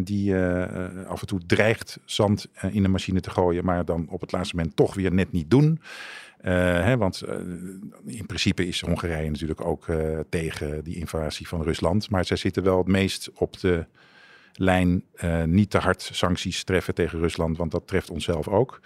die 0.00 0.36
af 1.06 1.20
en 1.20 1.26
toe 1.26 1.40
dreigt 1.46 1.98
zand 2.04 2.46
in 2.70 2.82
de 2.82 2.88
machine 2.88 3.20
te 3.20 3.30
gooien, 3.30 3.64
maar 3.64 3.84
dan 3.84 4.06
op 4.08 4.20
het 4.20 4.32
laatste 4.32 4.56
moment 4.56 4.76
toch 4.76 4.94
weer 4.94 5.12
net 5.12 5.32
niet 5.32 5.50
doen. 5.50 5.80
Hè, 6.40 6.96
want 6.96 7.22
in 8.06 8.26
principe 8.26 8.66
is 8.66 8.80
Hongarije 8.80 9.30
natuurlijk 9.30 9.64
ook 9.64 9.86
tegen 10.28 10.84
die 10.84 10.96
invasie 10.96 11.48
van 11.48 11.62
Rusland, 11.62 12.10
maar 12.10 12.24
zij 12.24 12.36
zitten 12.36 12.62
wel 12.62 12.78
het 12.78 12.86
meest 12.86 13.30
op 13.34 13.60
de 13.60 13.86
lijn 14.58 15.04
uh, 15.24 15.42
niet 15.42 15.70
te 15.70 15.78
hard 15.78 16.10
sancties 16.12 16.64
treffen 16.64 16.94
tegen 16.94 17.18
Rusland, 17.18 17.56
want 17.56 17.70
dat 17.70 17.86
treft 17.86 18.10
onszelf 18.10 18.48
ook. 18.48 18.80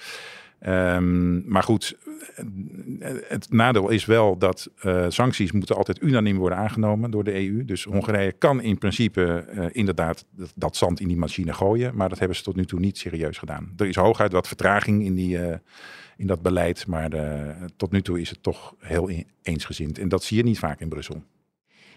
Um, 0.66 1.44
maar 1.46 1.62
goed, 1.62 1.96
het 3.28 3.52
nadeel 3.52 3.88
is 3.88 4.04
wel 4.04 4.38
dat 4.38 4.70
uh, 4.84 5.04
sancties 5.08 5.52
moeten 5.52 5.76
altijd 5.76 6.02
unaniem 6.02 6.38
worden 6.38 6.58
aangenomen 6.58 7.10
door 7.10 7.24
de 7.24 7.34
EU. 7.34 7.64
Dus 7.64 7.84
Hongarije 7.84 8.32
kan 8.32 8.60
in 8.60 8.78
principe 8.78 9.46
uh, 9.54 9.66
inderdaad 9.72 10.24
dat, 10.54 10.76
zand 10.76 11.00
in 11.00 11.08
die 11.08 11.16
machine 11.16 11.52
gooien, 11.52 11.96
maar 11.96 12.08
dat 12.08 12.18
hebben 12.18 12.36
ze 12.36 12.42
tot 12.42 12.56
nu 12.56 12.64
toe 12.64 12.80
niet 12.80 12.98
serieus 12.98 13.38
gedaan. 13.38 13.72
Er 13.76 13.86
is 13.86 13.96
hooguit 13.96 14.32
wat 14.32 14.48
vertraging 14.48 15.04
in, 15.04 15.14
die, 15.14 15.38
in 16.16 16.26
dat 16.26 16.42
beleid, 16.42 16.86
maar 16.86 17.10
tot 17.76 17.90
nu 17.90 18.02
toe 18.02 18.20
is 18.20 18.30
het 18.30 18.42
toch 18.42 18.74
heel 18.78 19.10
eensgezind. 19.42 19.98
En 19.98 20.08
dat 20.08 20.24
zie 20.24 20.36
je 20.36 20.42
niet 20.42 20.58
vaak 20.58 20.80
in 20.80 20.88
Brussel. 20.88 21.22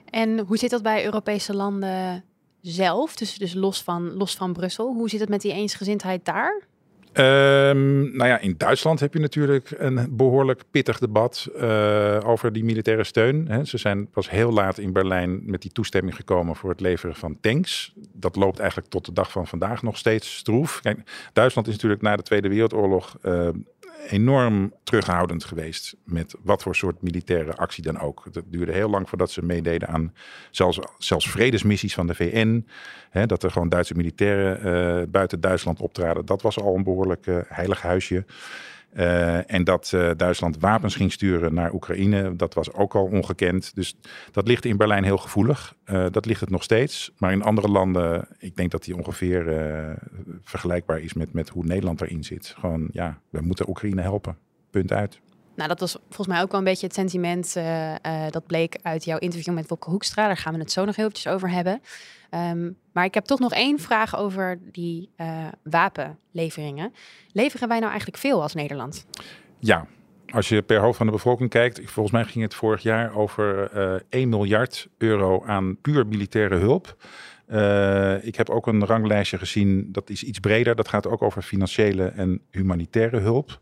En 0.10 0.39
hoe 0.39 0.58
zit 0.58 0.70
dat 0.70 0.84
bij 0.84 1.05
Europese 1.05 1.55
landen 1.55 2.24
zelf, 2.65 3.15
dus, 3.15 3.38
dus 3.38 3.53
los, 3.53 3.81
van, 3.81 4.13
los 4.13 4.36
van 4.36 4.53
Brussel. 4.53 4.93
Hoe 4.93 5.10
zit 5.10 5.19
het 5.19 5.29
met 5.29 5.41
die 5.41 5.53
eensgezindheid 5.53 6.25
daar? 6.25 6.63
Ehm, 7.15 8.17
nou 8.17 8.29
ja, 8.29 8.39
in 8.39 8.55
Duitsland 8.57 9.00
heb 9.00 9.13
je 9.13 9.19
natuurlijk 9.19 9.74
een 9.77 10.07
behoorlijk 10.15 10.63
pittig 10.72 11.00
debat 11.00 11.48
uh, 11.55 12.19
over 12.25 12.53
die 12.53 12.63
militaire 12.63 13.03
steun. 13.03 13.65
Ze 13.67 13.77
zijn 13.77 14.10
pas 14.10 14.29
heel 14.29 14.51
laat 14.51 14.77
in 14.77 14.93
Berlijn 14.93 15.41
met 15.45 15.62
die 15.62 15.72
toestemming 15.72 16.15
gekomen 16.15 16.55
voor 16.55 16.69
het 16.69 16.79
leveren 16.79 17.15
van 17.15 17.38
tanks. 17.41 17.93
Dat 18.13 18.36
loopt 18.36 18.60
eigenlijk 18.60 18.89
tot 18.89 19.05
de 19.05 19.13
dag 19.13 19.31
van 19.31 19.48
vandaag 19.48 19.81
nog 19.84 19.98
steeds 19.98 20.36
stroef. 20.36 20.79
Kijk, 20.81 21.29
Duitsland 21.34 21.67
is 21.67 21.74
natuurlijk 21.74 22.01
na 22.01 22.15
de 22.15 22.24
Tweede 22.24 22.50
Wereldoorlog 22.50 23.17
uh, 23.24 23.50
enorm 24.08 24.74
terughoudend 24.84 25.44
geweest 25.44 25.96
met 26.04 26.36
wat 26.44 26.62
voor 26.62 26.75
soort 26.75 27.02
militaire 27.02 27.56
actie 27.56 27.84
dan 27.84 28.00
ook. 28.00 28.28
Het 28.32 28.44
duurde 28.46 28.72
heel 28.72 28.90
lang 28.90 29.10
voordat 29.10 29.32
ze 29.32 29.46
meededen 29.46 29.88
aan 29.88 30.14
zelfs, 30.52 30.80
zelfs 30.98 31.30
vredesmissies 31.30 31.94
van 31.94 32.08
de 32.08 32.16
VN. 32.16 32.68
Hè, 33.10 33.25
dat 33.25 33.44
er 33.44 33.52
gewoon 33.52 33.70
Duitse 33.70 33.96
militairen 33.96 34.60
uh, 35.02 35.08
buiten 35.08 35.42
Duitsland 35.42 35.80
optraden. 35.80 36.25
Dat 36.25 36.42
was 36.42 36.60
al 36.60 36.75
een 36.75 36.84
behoorlijk 36.84 37.28
uh, 37.28 37.38
heilig 37.48 37.82
huisje. 37.82 38.25
Uh, 38.98 39.52
en 39.52 39.64
dat 39.64 39.92
uh, 39.96 40.12
Duitsland 40.18 40.60
wapens 40.60 40.96
ging 40.96 41.12
sturen 41.12 41.54
naar 41.54 41.74
Oekraïne, 41.74 42.36
dat 42.36 42.54
was 42.54 42.74
ook 42.74 42.96
al 42.96 43.06
ongekend. 43.06 43.75
Dus 43.75 43.96
dat 44.32 44.48
ligt 44.48 44.66
in 44.66 44.78
Berlijn 44.78 45.04
heel 45.04 45.18
gevoelig. 45.18 45.75
Uh, 45.86 46.06
dat 46.12 46.25
ligt 46.25 46.40
het 46.40 46.50
nog 46.50 46.64
steeds. 46.64 47.12
Maar 47.18 47.32
in 47.32 47.44
andere 47.44 47.68
landen, 47.68 48.28
ik 48.38 48.56
denk 48.56 48.72
dat 48.72 48.84
die 48.84 48.98
ongeveer 48.98 49.44
vergelijkbaar 50.44 51.00
is 51.00 51.14
met, 51.14 51.34
met 51.34 51.50
hoe 51.50 51.66
Nederland 51.66 52.02
erin 52.02 52.24
zit. 52.24 52.56
Gewoon, 52.60 52.90
ja, 52.92 53.20
we 53.30 53.42
moeten 53.42 53.70
Oekraïne 53.70 54.02
helpen. 54.02 54.38
Punt 54.70 54.92
uit. 54.92 55.22
Nou, 55.55 55.69
dat 55.69 55.79
was 55.79 55.97
volgens 56.07 56.27
mij 56.27 56.41
ook 56.41 56.51
wel 56.51 56.59
een 56.59 56.65
beetje 56.65 56.85
het 56.85 56.95
sentiment 56.95 57.53
uh, 57.57 57.91
uh, 57.91 57.97
dat 58.29 58.45
bleek 58.45 58.77
uit 58.81 59.05
jouw 59.05 59.17
interview 59.17 59.53
met 59.53 59.67
Wopke 59.67 59.89
Hoekstra. 59.89 60.27
Daar 60.27 60.38
gaan 60.38 60.53
we 60.53 60.59
het 60.59 60.71
zo 60.71 60.85
nog 60.85 60.97
eventjes 60.97 61.27
over 61.27 61.50
hebben. 61.50 61.81
Um, 62.31 62.77
maar 62.91 63.05
ik 63.05 63.13
heb 63.13 63.25
toch 63.25 63.39
nog 63.39 63.53
één 63.53 63.79
vraag 63.79 64.17
over 64.17 64.59
die 64.71 65.09
uh, 65.17 65.27
wapenleveringen. 65.63 66.93
Leveren 67.31 67.67
wij 67.67 67.77
nou 67.77 67.89
eigenlijk 67.89 68.19
veel 68.19 68.41
als 68.41 68.53
Nederland? 68.53 69.05
Ja, 69.59 69.88
als 70.29 70.50
je 70.50 70.62
per 70.62 70.79
hoofd 70.79 70.97
van 70.97 71.05
de 71.05 71.12
bevolking 71.12 71.50
kijkt, 71.50 71.81
volgens 71.85 72.15
mij 72.15 72.25
ging 72.25 72.43
het 72.43 72.55
vorig 72.55 72.81
jaar 72.81 73.15
over 73.15 73.71
1 74.09 74.29
miljard 74.29 74.88
euro 74.97 75.43
aan 75.45 75.77
puur 75.81 76.07
militaire 76.07 76.55
hulp. 76.55 76.95
Uh, 77.52 78.25
ik 78.25 78.36
heb 78.36 78.50
ook 78.50 78.68
een 78.68 78.86
ranglijstje 78.86 79.38
gezien, 79.38 79.92
dat 79.92 80.10
is 80.10 80.24
iets 80.24 80.40
breder. 80.40 80.75
Dat 80.75 80.88
gaat 80.88 81.08
ook 81.08 81.22
over 81.22 81.42
financiële 81.42 82.06
en 82.06 82.42
humanitaire 82.52 83.20
hulp. 83.20 83.60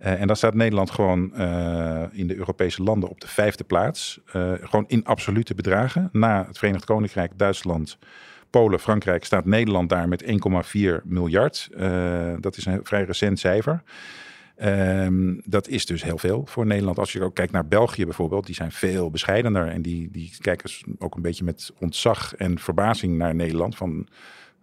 Uh, 0.00 0.20
en 0.20 0.26
daar 0.26 0.36
staat 0.36 0.54
Nederland 0.54 0.90
gewoon 0.90 1.32
uh, 1.34 2.02
in 2.12 2.26
de 2.26 2.36
Europese 2.36 2.82
landen 2.82 3.08
op 3.08 3.20
de 3.20 3.28
vijfde 3.28 3.64
plaats. 3.64 4.20
gewoon 4.60 4.84
in 4.86 5.04
absolute 5.04 5.54
bedragen. 5.54 6.08
Na 6.12 6.44
het 6.46 6.58
Verenigd 6.58 6.84
Koninkrijk, 6.84 7.38
Duitsland, 7.38 7.98
Polen, 8.50 8.80
Frankrijk 8.80 9.24
staat 9.24 9.44
Nederland 9.44 9.88
daar 9.88 10.08
met 10.08 10.24
1,4 10.24 10.28
miljard. 11.04 11.68
dat 12.40 12.56
is 12.56 12.66
een 12.66 12.80
vrij 12.82 13.04
recent 13.04 13.38
cijfer. 13.38 13.82
Um, 14.64 15.40
dat 15.44 15.68
is 15.68 15.86
dus 15.86 16.02
heel 16.02 16.18
veel 16.18 16.46
voor 16.46 16.66
Nederland. 16.66 16.98
Als 16.98 17.12
je 17.12 17.22
ook 17.22 17.34
kijkt 17.34 17.52
naar 17.52 17.66
België 17.66 18.04
bijvoorbeeld, 18.04 18.46
die 18.46 18.54
zijn 18.54 18.72
veel 18.72 19.10
bescheidener. 19.10 19.68
En 19.68 19.82
die, 19.82 20.10
die 20.10 20.32
kijken 20.40 20.70
ook 20.98 21.14
een 21.14 21.22
beetje 21.22 21.44
met 21.44 21.72
ontzag 21.80 22.34
en 22.34 22.58
verbazing 22.58 23.16
naar 23.16 23.34
Nederland. 23.34 23.76
Van 23.76 24.06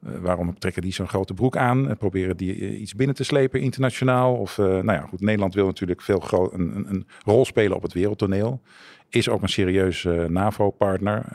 uh, 0.03 0.17
waarom 0.17 0.59
trekken 0.59 0.81
die 0.81 0.93
zo'n 0.93 1.07
grote 1.07 1.33
broek 1.33 1.57
aan? 1.57 1.89
En 1.89 1.97
proberen 1.97 2.38
die 2.38 2.55
uh, 2.55 2.81
iets 2.81 2.95
binnen 2.95 3.15
te 3.15 3.23
slepen 3.23 3.62
internationaal? 3.62 4.35
Of 4.35 4.57
nou 4.57 4.91
ja, 4.91 5.01
goed, 5.01 5.21
Nederland 5.21 5.53
wil 5.53 5.65
natuurlijk 5.65 6.01
veel 6.01 6.23
een, 6.53 6.75
een, 6.75 6.89
een, 6.89 7.07
rol 7.25 7.45
spelen 7.45 7.75
op 7.75 7.83
het 7.83 7.93
wereldtoneel. 7.93 8.62
Is 9.09 9.29
ook 9.29 9.41
een 9.41 9.50
serieus 9.50 10.07
NAVO-partner. 10.27 11.25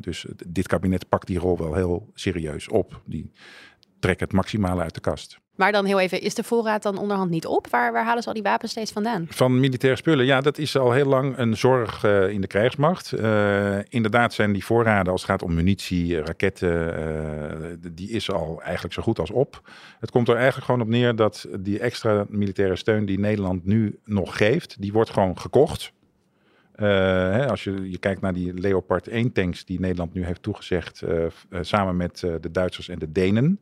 dus 0.00 0.26
dit 0.46 0.66
kabinet 0.66 1.08
pakt 1.08 1.26
die 1.26 1.38
rol 1.38 1.58
wel 1.58 1.74
heel 1.74 2.10
serieus 2.14 2.68
op. 2.68 3.00
Die 3.04 3.30
trekken 3.98 4.26
het 4.26 4.36
maximale 4.36 4.82
uit 4.82 4.94
de 4.94 5.00
kast. 5.00 5.41
Maar 5.56 5.72
dan 5.72 5.84
heel 5.84 6.00
even, 6.00 6.20
is 6.20 6.34
de 6.34 6.42
voorraad 6.42 6.82
dan 6.82 6.98
onderhand 6.98 7.30
niet 7.30 7.46
op? 7.46 7.66
Waar, 7.66 7.92
waar 7.92 8.04
halen 8.04 8.22
ze 8.22 8.28
al 8.28 8.34
die 8.34 8.42
wapens 8.42 8.70
steeds 8.70 8.92
vandaan? 8.92 9.26
Van 9.28 9.60
militaire 9.60 9.98
spullen, 9.98 10.24
ja, 10.24 10.40
dat 10.40 10.58
is 10.58 10.76
al 10.76 10.92
heel 10.92 11.06
lang 11.06 11.38
een 11.38 11.56
zorg 11.56 12.04
uh, 12.04 12.28
in 12.28 12.40
de 12.40 12.46
krijgsmacht. 12.46 13.12
Uh, 13.12 13.78
inderdaad 13.88 14.34
zijn 14.34 14.52
die 14.52 14.64
voorraden, 14.64 15.12
als 15.12 15.22
het 15.22 15.30
gaat 15.30 15.42
om 15.42 15.54
munitie, 15.54 16.20
raketten, 16.20 16.98
uh, 16.98 17.90
die 17.92 18.10
is 18.10 18.30
al 18.30 18.62
eigenlijk 18.62 18.94
zo 18.94 19.02
goed 19.02 19.18
als 19.18 19.30
op. 19.30 19.60
Het 20.00 20.10
komt 20.10 20.28
er 20.28 20.34
eigenlijk 20.34 20.64
gewoon 20.64 20.80
op 20.80 20.88
neer 20.88 21.16
dat 21.16 21.48
die 21.58 21.78
extra 21.78 22.24
militaire 22.28 22.76
steun 22.76 23.04
die 23.04 23.18
Nederland 23.18 23.64
nu 23.64 23.98
nog 24.04 24.36
geeft, 24.36 24.76
die 24.80 24.92
wordt 24.92 25.10
gewoon 25.10 25.38
gekocht. 25.38 25.92
Hè, 26.74 27.48
als 27.48 27.64
je, 27.64 27.90
je 27.90 27.98
kijkt 27.98 28.20
naar 28.20 28.32
die 28.32 28.54
Leopard 28.54 29.08
1 29.08 29.32
tanks 29.32 29.64
die 29.64 29.80
Nederland 29.80 30.14
nu 30.14 30.24
heeft 30.24 30.42
toegezegd, 30.42 31.02
samen 31.60 31.96
met 31.96 32.18
de 32.18 32.50
Duitsers 32.50 32.88
en 32.88 32.98
de 32.98 33.12
Denen. 33.12 33.60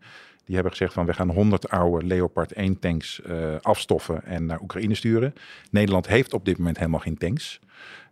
Die 0.50 0.58
hebben 0.58 0.76
gezegd 0.76 0.94
van 0.94 1.06
we 1.06 1.12
gaan 1.12 1.30
100 1.30 1.68
oude 1.68 2.06
Leopard 2.06 2.52
1 2.52 2.78
tanks 2.78 3.20
uh, 3.26 3.54
afstoffen 3.60 4.24
en 4.24 4.46
naar 4.46 4.60
Oekraïne 4.60 4.94
sturen. 4.94 5.32
Nederland 5.70 6.06
heeft 6.06 6.32
op 6.32 6.44
dit 6.44 6.58
moment 6.58 6.76
helemaal 6.78 7.00
geen 7.00 7.18
tanks. 7.18 7.60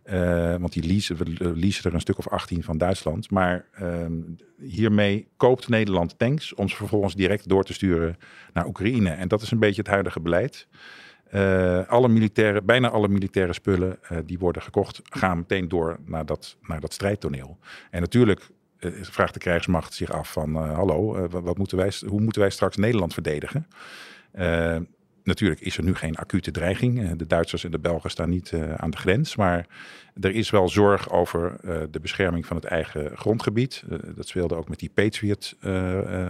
Uh, 0.05 0.55
want 0.55 0.73
die 0.73 0.83
leasen, 0.83 1.15
we 1.15 1.53
leasen 1.55 1.83
er 1.83 1.93
een 1.93 2.01
stuk 2.01 2.17
of 2.17 2.27
18 2.27 2.63
van 2.63 2.77
Duitsland. 2.77 3.31
Maar 3.31 3.65
uh, 3.81 4.05
hiermee 4.61 5.27
koopt 5.37 5.67
Nederland 5.67 6.19
tanks 6.19 6.53
om 6.53 6.69
ze 6.69 6.75
vervolgens 6.75 7.15
direct 7.15 7.49
door 7.49 7.63
te 7.63 7.73
sturen 7.73 8.17
naar 8.53 8.67
Oekraïne. 8.67 9.09
En 9.09 9.27
dat 9.27 9.41
is 9.41 9.51
een 9.51 9.59
beetje 9.59 9.81
het 9.81 9.89
huidige 9.89 10.19
beleid. 10.19 10.67
Alle 11.87 12.07
militaire, 12.07 12.61
bijna 12.61 12.89
alle 12.89 13.07
militaire 13.07 13.53
spullen 13.53 13.99
die 14.25 14.39
worden 14.39 14.61
gekocht, 14.61 15.01
gaan 15.03 15.37
meteen 15.37 15.67
door 15.67 15.99
naar 16.05 16.25
dat, 16.25 16.57
naar 16.61 16.79
dat 16.79 16.93
strijdtoneel. 16.93 17.57
En 17.91 18.01
natuurlijk 18.01 18.49
vraagt 19.01 19.33
de 19.33 19.39
krijgsmacht 19.39 19.93
zich 19.93 20.11
af 20.11 20.31
van 20.31 20.49
uh, 20.55 20.75
hallo, 20.75 21.17
uh, 21.17 21.23
wat 21.29 21.57
moeten 21.57 21.77
wij, 21.77 21.93
hoe 22.07 22.21
moeten 22.21 22.41
wij 22.41 22.49
straks 22.49 22.75
Nederland 22.75 23.13
verdedigen? 23.13 23.67
natuurlijk 25.23 25.61
is 25.61 25.77
er 25.77 25.83
nu 25.83 25.95
geen 25.95 26.17
acute 26.17 26.51
dreiging. 26.51 27.11
de 27.11 27.27
Duitsers 27.27 27.63
en 27.63 27.71
de 27.71 27.79
Belgen 27.79 28.09
staan 28.09 28.29
niet 28.29 28.53
aan 28.75 28.89
de 28.89 28.97
grens. 28.97 29.35
Maar 29.35 29.67
er 30.19 30.31
is 30.31 30.49
wel 30.49 30.69
zorg 30.69 31.11
over 31.11 31.57
de 31.91 31.99
bescherming 31.99 32.45
van 32.45 32.55
het 32.55 32.65
eigen 32.65 33.17
grondgebied. 33.17 33.83
dat 34.15 34.27
speelde 34.27 34.55
ook 34.55 34.69
met 34.69 34.79
die 34.79 34.91
Patriot 34.93 35.55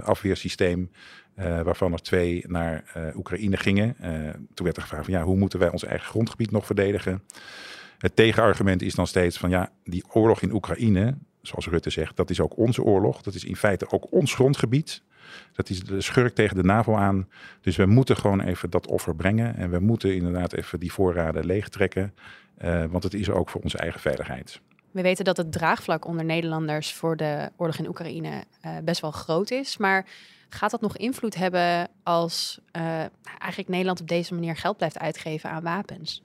afweersysteem. 0.04 0.92
waarvan 1.36 1.94
er 1.94 2.02
twee 2.02 2.44
naar 2.48 2.84
Oekraïne 3.16 3.58
gingen. 3.58 3.96
toen 4.54 4.66
werd 4.66 4.76
er 4.76 4.82
gevraagd 4.82 5.06
van 5.06 5.14
ja, 5.14 5.24
hoe 5.24 5.38
moeten 5.38 5.60
wij 5.60 5.72
ons 5.72 5.84
eigen 5.84 6.08
grondgebied 6.08 6.52
nog 6.52 6.66
verdedigen? 6.66 7.24
Het 7.98 8.16
tegenargument 8.16 8.82
is 8.82 8.96
dan 8.96 9.08
steeds 9.08 9.38
van 9.38 9.50
ja, 9.50 9.72
die 9.84 10.04
oorlog 10.12 10.42
in 10.42 10.54
Oekraïne, 10.54 11.18
zoals 11.42 11.68
Rutte 11.68 11.90
zegt, 11.90 12.16
dat 12.16 12.30
is 12.30 12.40
ook 12.40 12.58
onze 12.58 12.84
oorlog. 12.84 13.22
Dat 13.22 13.34
is 13.34 13.44
in 13.44 13.56
feite 13.56 13.92
ook 13.92 14.12
ons 14.12 14.34
grondgebied. 14.34 15.02
Dat 15.54 15.70
is 15.70 15.84
de 15.84 16.02
schurk 16.02 16.36
tegen 16.36 16.56
de 16.56 16.64
NAVO 16.64 16.96
aan. 16.96 17.28
Dus 17.62 17.76
we 17.76 17.86
moeten 17.86 18.18
gewoon 18.18 18.42
even 18.42 18.70
dat 18.70 18.88
offer 18.88 19.16
brengen. 19.16 19.56
En 19.56 19.70
we 19.70 19.80
moeten 19.80 20.16
inderdaad 20.16 20.54
even 20.54 20.80
die 20.80 20.92
voorraden 20.92 21.46
leegtrekken. 21.46 22.14
Uh, 22.62 22.86
want 22.86 23.04
het 23.04 23.14
is 23.14 23.30
ook 23.30 23.50
voor 23.50 23.62
onze 23.62 23.78
eigen 23.78 24.00
veiligheid. 24.00 24.60
We 24.92 25.02
weten 25.02 25.26
dat 25.26 25.38
het 25.38 25.52
draagvlak 25.52 26.06
onder 26.06 26.26
Nederlanders 26.26 26.94
voor 26.94 27.18
de 27.18 27.52
oorlog 27.56 27.78
in 27.78 27.88
Oekraïne 27.88 28.44
uh, 28.66 28.72
best 28.84 29.02
wel 29.02 29.12
groot 29.12 29.52
is. 29.52 29.78
Maar 29.78 30.06
gaat 30.50 30.72
dat 30.72 30.82
nog 30.82 30.98
invloed 30.98 31.36
hebben 31.36 31.88
als 32.04 32.60
uh, 32.78 32.84
eigenlijk 33.38 33.70
Nederland 33.70 34.02
op 34.02 34.08
deze 34.08 34.34
manier 34.34 34.56
geld 34.56 34.78
blijft 34.78 35.00
uitgeven 35.00 35.50
aan 35.50 35.64
wapens? 35.64 36.24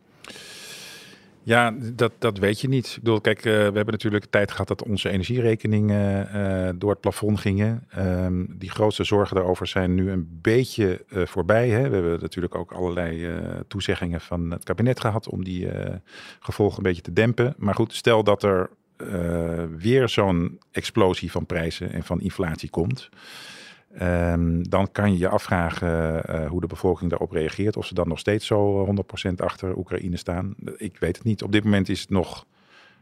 Ja, 1.45 1.75
dat, 1.95 2.13
dat 2.19 2.39
weet 2.39 2.61
je 2.61 2.69
niet. 2.69 2.87
Ik 2.87 3.03
bedoel, 3.03 3.21
kijk, 3.21 3.39
uh, 3.39 3.45
we 3.45 3.59
hebben 3.59 3.87
natuurlijk 3.87 4.25
tijd 4.31 4.51
gehad 4.51 4.69
dat 4.69 4.83
onze 4.83 5.11
energierekeningen 5.11 6.29
uh, 6.35 6.69
door 6.79 6.91
het 6.91 7.01
plafond 7.01 7.41
gingen. 7.41 7.89
Um, 7.99 8.47
die 8.59 8.71
grootste 8.71 9.05
zorgen 9.05 9.37
daarover 9.37 9.67
zijn 9.67 9.95
nu 9.95 10.11
een 10.11 10.39
beetje 10.43 11.05
uh, 11.09 11.27
voorbij. 11.27 11.69
Hè. 11.69 11.89
We 11.89 11.95
hebben 11.95 12.21
natuurlijk 12.21 12.55
ook 12.55 12.73
allerlei 12.73 13.29
toezeggingen 13.69 14.21
van 14.21 14.51
het 14.51 14.65
kabinet 14.65 15.01
gehad 15.01 15.29
om 15.29 15.45
die 15.45 15.69
gevolgen 16.41 16.77
een 16.77 16.83
beetje 16.83 17.03
te 17.03 17.13
dempen. 17.13 17.55
Maar 17.57 17.75
goed, 17.75 17.95
stel 17.95 18.25
dat 18.25 18.43
er 18.43 18.71
weer 19.77 20.09
zo'n 20.09 20.59
explosie 20.71 21.31
van 21.31 21.47
prijzen 21.47 21.93
en 21.93 22.03
van 22.03 22.21
inflatie 22.21 22.71
komt. 22.71 23.09
Um, 24.03 24.69
dan 24.69 24.93
kan 24.93 25.13
je 25.13 25.19
je 25.19 25.29
afvragen 25.29 26.23
uh, 26.31 26.47
hoe 26.47 26.61
de 26.61 26.67
bevolking 26.67 27.11
daarop 27.11 27.31
reageert. 27.31 27.77
Of 27.77 27.87
ze 27.87 27.95
dan 27.95 28.09
nog 28.09 28.19
steeds 28.19 28.47
zo 28.47 28.89
100% 29.31 29.35
achter 29.37 29.77
Oekraïne 29.77 30.17
staan. 30.17 30.55
Ik 30.77 30.97
weet 30.99 31.17
het 31.17 31.25
niet. 31.25 31.43
Op 31.43 31.53
dit 31.53 31.65
moment 31.65 31.89
is 31.89 32.01
het 32.01 32.11
nog 32.11 32.47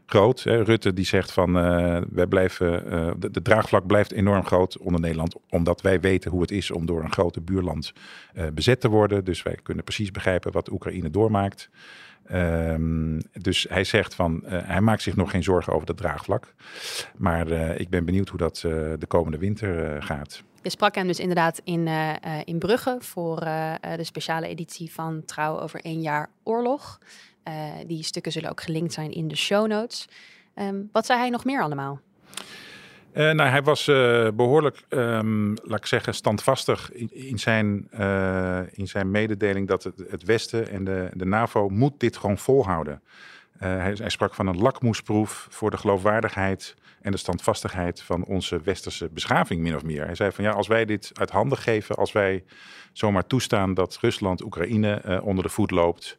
groot. 0.05 0.43
Hè. 0.43 0.63
Rutte 0.63 0.93
die 0.93 1.05
zegt 1.05 1.31
van 1.31 1.57
uh, 1.57 2.01
wij 2.09 2.27
blijven, 2.27 2.83
de, 3.19 3.41
draagvlak 3.41 3.85
blijft 3.85 4.11
enorm 4.11 4.45
groot 4.45 4.77
onder 4.77 5.01
Nederland. 5.01 5.35
Omdat 5.49 5.81
wij 5.81 5.99
weten 5.99 6.31
hoe 6.31 6.41
het 6.41 6.51
is 6.51 6.71
om 6.71 6.85
door 6.85 7.03
een 7.03 7.11
grote 7.11 7.41
buurland 7.41 7.93
bezet 8.53 8.81
te 8.81 8.89
worden. 8.89 9.25
Dus 9.25 9.43
wij 9.43 9.57
kunnen 9.63 9.83
precies 9.83 10.11
begrijpen 10.11 10.51
wat 10.51 10.71
Oekraïne 10.71 11.09
doormaakt. 11.09 11.69
Um, 12.31 13.21
dus 13.41 13.65
hij 13.69 13.83
zegt 13.83 14.15
van, 14.15 14.41
hij 14.45 14.81
maakt 14.81 15.01
zich 15.01 15.15
nog 15.15 15.31
geen 15.31 15.43
zorgen 15.43 15.73
over 15.73 15.87
dat 15.87 15.97
draagvlak. 15.97 16.53
Maar 17.17 17.51
ik 17.51 17.89
ben 17.89 18.05
benieuwd 18.05 18.29
hoe 18.29 18.39
dat 18.39 18.57
de 18.99 19.05
komende 19.07 19.37
winter 19.37 20.03
gaat. 20.03 20.43
Je 20.63 20.69
sprak 20.69 20.95
hem 20.95 21.07
dus 21.07 21.19
inderdaad 21.19 21.61
in, 21.63 21.87
in 22.43 22.59
Brugge 22.59 22.97
voor 22.99 23.39
de 23.95 24.03
speciale 24.03 24.47
editie 24.47 24.91
van 24.91 25.25
Trouw 25.25 25.59
over 25.59 25.79
één 25.79 26.01
jaar 26.01 26.29
oorlog. 26.43 26.99
die 27.87 28.03
stukken 28.03 28.31
zullen 28.31 28.49
ook 28.49 28.61
gelinkt 28.61 28.93
zijn 28.93 29.11
in 29.11 29.27
de 29.27 29.35
show 29.35 29.67
notes. 29.67 30.07
Um, 30.55 30.89
wat 30.91 31.05
zei 31.05 31.19
hij 31.19 31.29
nog 31.29 31.45
meer 31.45 31.61
allemaal? 31.61 31.99
Nou, 33.13 33.41
hij 33.41 33.63
was 33.63 33.85
behoorlijk, 34.35 34.83
um, 34.89 35.53
laat 35.63 35.79
ik 35.79 35.85
zeggen, 35.85 36.13
standvastig 36.13 36.91
in, 37.11 37.39
zijn, 37.39 37.87
in 38.71 38.87
zijn 38.87 39.11
mededeling 39.11 39.67
dat 39.67 39.83
het, 39.83 40.03
het, 40.09 40.23
Westen 40.23 40.69
en 40.69 40.83
de, 40.83 41.09
de 41.13 41.25
NAVO 41.25 41.69
moet 41.69 41.99
dit 41.99 42.17
gewoon 42.17 42.37
volhouden. 42.37 43.01
Hij, 43.57 43.95
hij, 43.97 44.09
sprak 44.09 44.33
van 44.33 44.47
een 44.47 44.57
lakmoesproef 44.57 45.47
voor 45.49 45.71
de 45.71 45.77
geloofwaardigheid 45.77 46.75
en 47.03 47.11
de 47.11 47.17
standvastigheid 47.17 48.01
van 48.01 48.25
onze 48.25 48.61
westerse 48.61 49.09
beschaving, 49.09 49.61
min 49.61 49.75
of 49.75 49.83
meer. 49.83 50.05
Hij 50.05 50.15
zei 50.15 50.31
van 50.31 50.43
ja, 50.43 50.51
als 50.51 50.67
wij 50.67 50.85
dit 50.85 51.11
uit 51.13 51.29
handen 51.29 51.57
geven, 51.57 51.95
als 51.95 52.11
wij 52.11 52.43
zomaar 52.93 53.27
toestaan 53.27 53.73
dat 53.73 53.97
Rusland 54.01 54.43
Oekraïne 54.43 55.21
onder 55.23 55.43
de 55.43 55.49
voet 55.49 55.71
loopt, 55.71 56.17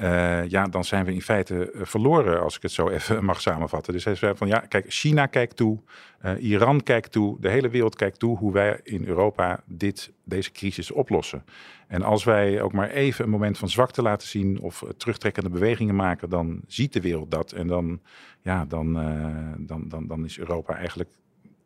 uh, 0.00 0.48
ja, 0.48 0.64
dan 0.64 0.84
zijn 0.84 1.04
we 1.04 1.12
in 1.12 1.22
feite 1.22 1.72
uh, 1.74 1.80
verloren, 1.84 2.42
als 2.42 2.56
ik 2.56 2.62
het 2.62 2.72
zo 2.72 2.88
even 2.88 3.24
mag 3.30 3.40
samenvatten. 3.40 3.92
Dus 3.92 4.04
hij 4.04 4.14
zei 4.14 4.36
van 4.36 4.48
ja, 4.48 4.58
kijk, 4.58 4.84
China 4.88 5.26
kijkt 5.26 5.56
toe, 5.56 5.78
uh, 6.24 6.42
Iran 6.42 6.82
kijkt 6.82 7.12
toe, 7.12 7.36
de 7.40 7.48
hele 7.48 7.68
wereld 7.68 7.96
kijkt 7.96 8.18
toe 8.18 8.36
hoe 8.36 8.52
wij 8.52 8.80
in 8.82 9.06
Europa 9.06 9.60
dit, 9.66 10.12
deze 10.24 10.52
crisis 10.52 10.90
oplossen. 10.90 11.44
En 11.86 12.02
als 12.02 12.24
wij 12.24 12.62
ook 12.62 12.72
maar 12.72 12.90
even 12.90 13.24
een 13.24 13.30
moment 13.30 13.58
van 13.58 13.68
zwakte 13.68 14.02
laten 14.02 14.28
zien 14.28 14.60
of 14.60 14.84
terugtrekkende 14.96 15.50
bewegingen 15.50 15.94
maken, 15.94 16.28
dan 16.28 16.60
ziet 16.66 16.92
de 16.92 17.00
wereld 17.00 17.30
dat. 17.30 17.52
En 17.52 17.66
dan, 17.66 18.00
ja, 18.42 18.64
dan, 18.64 18.92
dan, 19.58 19.88
dan, 19.88 20.06
dan 20.06 20.24
is 20.24 20.38
Europa 20.38 20.76
eigenlijk 20.76 21.10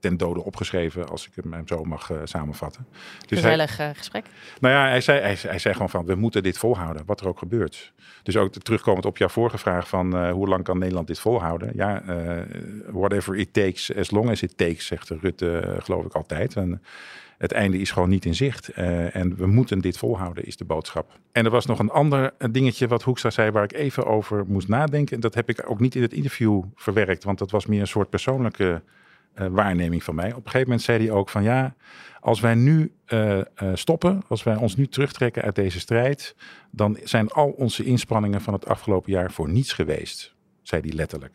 ten 0.04 0.16
dode 0.16 0.44
opgeschreven, 0.44 1.08
als 1.08 1.26
ik 1.26 1.44
hem 1.50 1.66
zo 1.66 1.84
mag 1.84 2.10
uh, 2.10 2.18
samenvatten. 2.24 2.86
Dus 3.26 3.38
Gezellig 3.38 3.76
hij, 3.76 3.94
gesprek. 3.94 4.26
Nou 4.60 4.74
ja, 4.74 4.88
hij 4.88 5.00
zei, 5.00 5.20
hij, 5.20 5.36
hij, 5.40 5.58
zei 5.58 5.74
gewoon 5.74 5.90
van, 5.90 6.06
we 6.06 6.14
moeten 6.14 6.42
dit 6.42 6.58
volhouden, 6.58 7.02
wat 7.06 7.20
er 7.20 7.28
ook 7.28 7.38
gebeurt. 7.38 7.92
Dus 8.22 8.36
ook 8.36 8.52
terugkomend 8.52 9.06
op 9.06 9.16
jouw 9.16 9.28
vorige 9.28 9.58
vraag 9.58 9.88
van, 9.88 10.16
uh, 10.16 10.30
hoe 10.30 10.48
lang 10.48 10.64
kan 10.64 10.78
Nederland 10.78 11.06
dit 11.06 11.18
volhouden? 11.18 11.70
Ja, 11.74 12.02
whatever 12.90 13.36
it 13.36 13.52
takes, 13.52 13.96
as 13.96 14.10
long 14.10 14.30
as 14.30 14.42
it 14.42 14.56
takes, 14.56 14.86
zegt 14.86 15.08
Rutte 15.08 15.76
geloof 15.78 16.04
ik 16.04 16.14
altijd. 16.14 16.56
En 16.56 16.82
het 17.38 17.52
einde 17.52 17.78
is 17.78 17.90
gewoon 17.90 18.08
niet 18.08 18.24
in 18.24 18.34
zicht. 18.34 18.68
en 18.68 19.36
we 19.36 19.46
moeten 19.46 19.78
dit 19.78 19.98
volhouden, 19.98 20.44
is 20.44 20.56
de 20.56 20.64
boodschap. 20.64 21.18
En 21.32 21.44
er 21.44 21.50
was 21.50 21.66
nog 21.66 21.78
een 21.78 21.90
ander 21.90 22.32
dingetje 22.50 22.88
wat 22.88 23.02
Hoekstra 23.02 23.30
zei, 23.30 23.50
waar 23.50 23.64
ik 23.64 23.72
even 23.72 24.06
over 24.06 24.44
moest 24.46 24.68
nadenken. 24.68 25.14
En 25.14 25.20
dat 25.20 25.34
heb 25.34 25.48
ik 25.48 25.70
ook 25.70 25.80
niet 25.80 25.94
in 25.94 26.02
het 26.02 26.12
interview 26.12 26.62
verwerkt, 26.74 27.24
want 27.24 27.38
dat 27.38 27.50
was 27.50 27.66
meer 27.66 27.80
een 27.80 27.86
soort 27.86 28.10
persoonlijke 28.10 28.82
uh, 29.38 29.46
waarneming 29.50 30.02
van 30.02 30.14
mij. 30.14 30.28
Op 30.28 30.36
een 30.36 30.42
gegeven 30.42 30.66
moment 30.66 30.82
zei 30.82 31.06
hij 31.06 31.10
ook 31.10 31.28
van 31.28 31.42
ja, 31.42 31.74
als 32.20 32.40
wij 32.40 32.54
nu 32.54 32.92
uh, 33.08 33.36
uh, 33.36 33.42
stoppen, 33.74 34.22
als 34.28 34.42
wij 34.42 34.56
ons 34.56 34.76
nu 34.76 34.86
terugtrekken 34.86 35.42
uit 35.42 35.54
deze 35.54 35.80
strijd, 35.80 36.36
dan 36.70 36.98
zijn 37.02 37.30
al 37.30 37.50
onze 37.50 37.84
inspanningen 37.84 38.40
van 38.40 38.52
het 38.52 38.66
afgelopen 38.66 39.12
jaar 39.12 39.32
voor 39.32 39.48
niets 39.48 39.72
geweest, 39.72 40.34
zei 40.62 40.82
hij 40.82 40.92
letterlijk. 40.92 41.34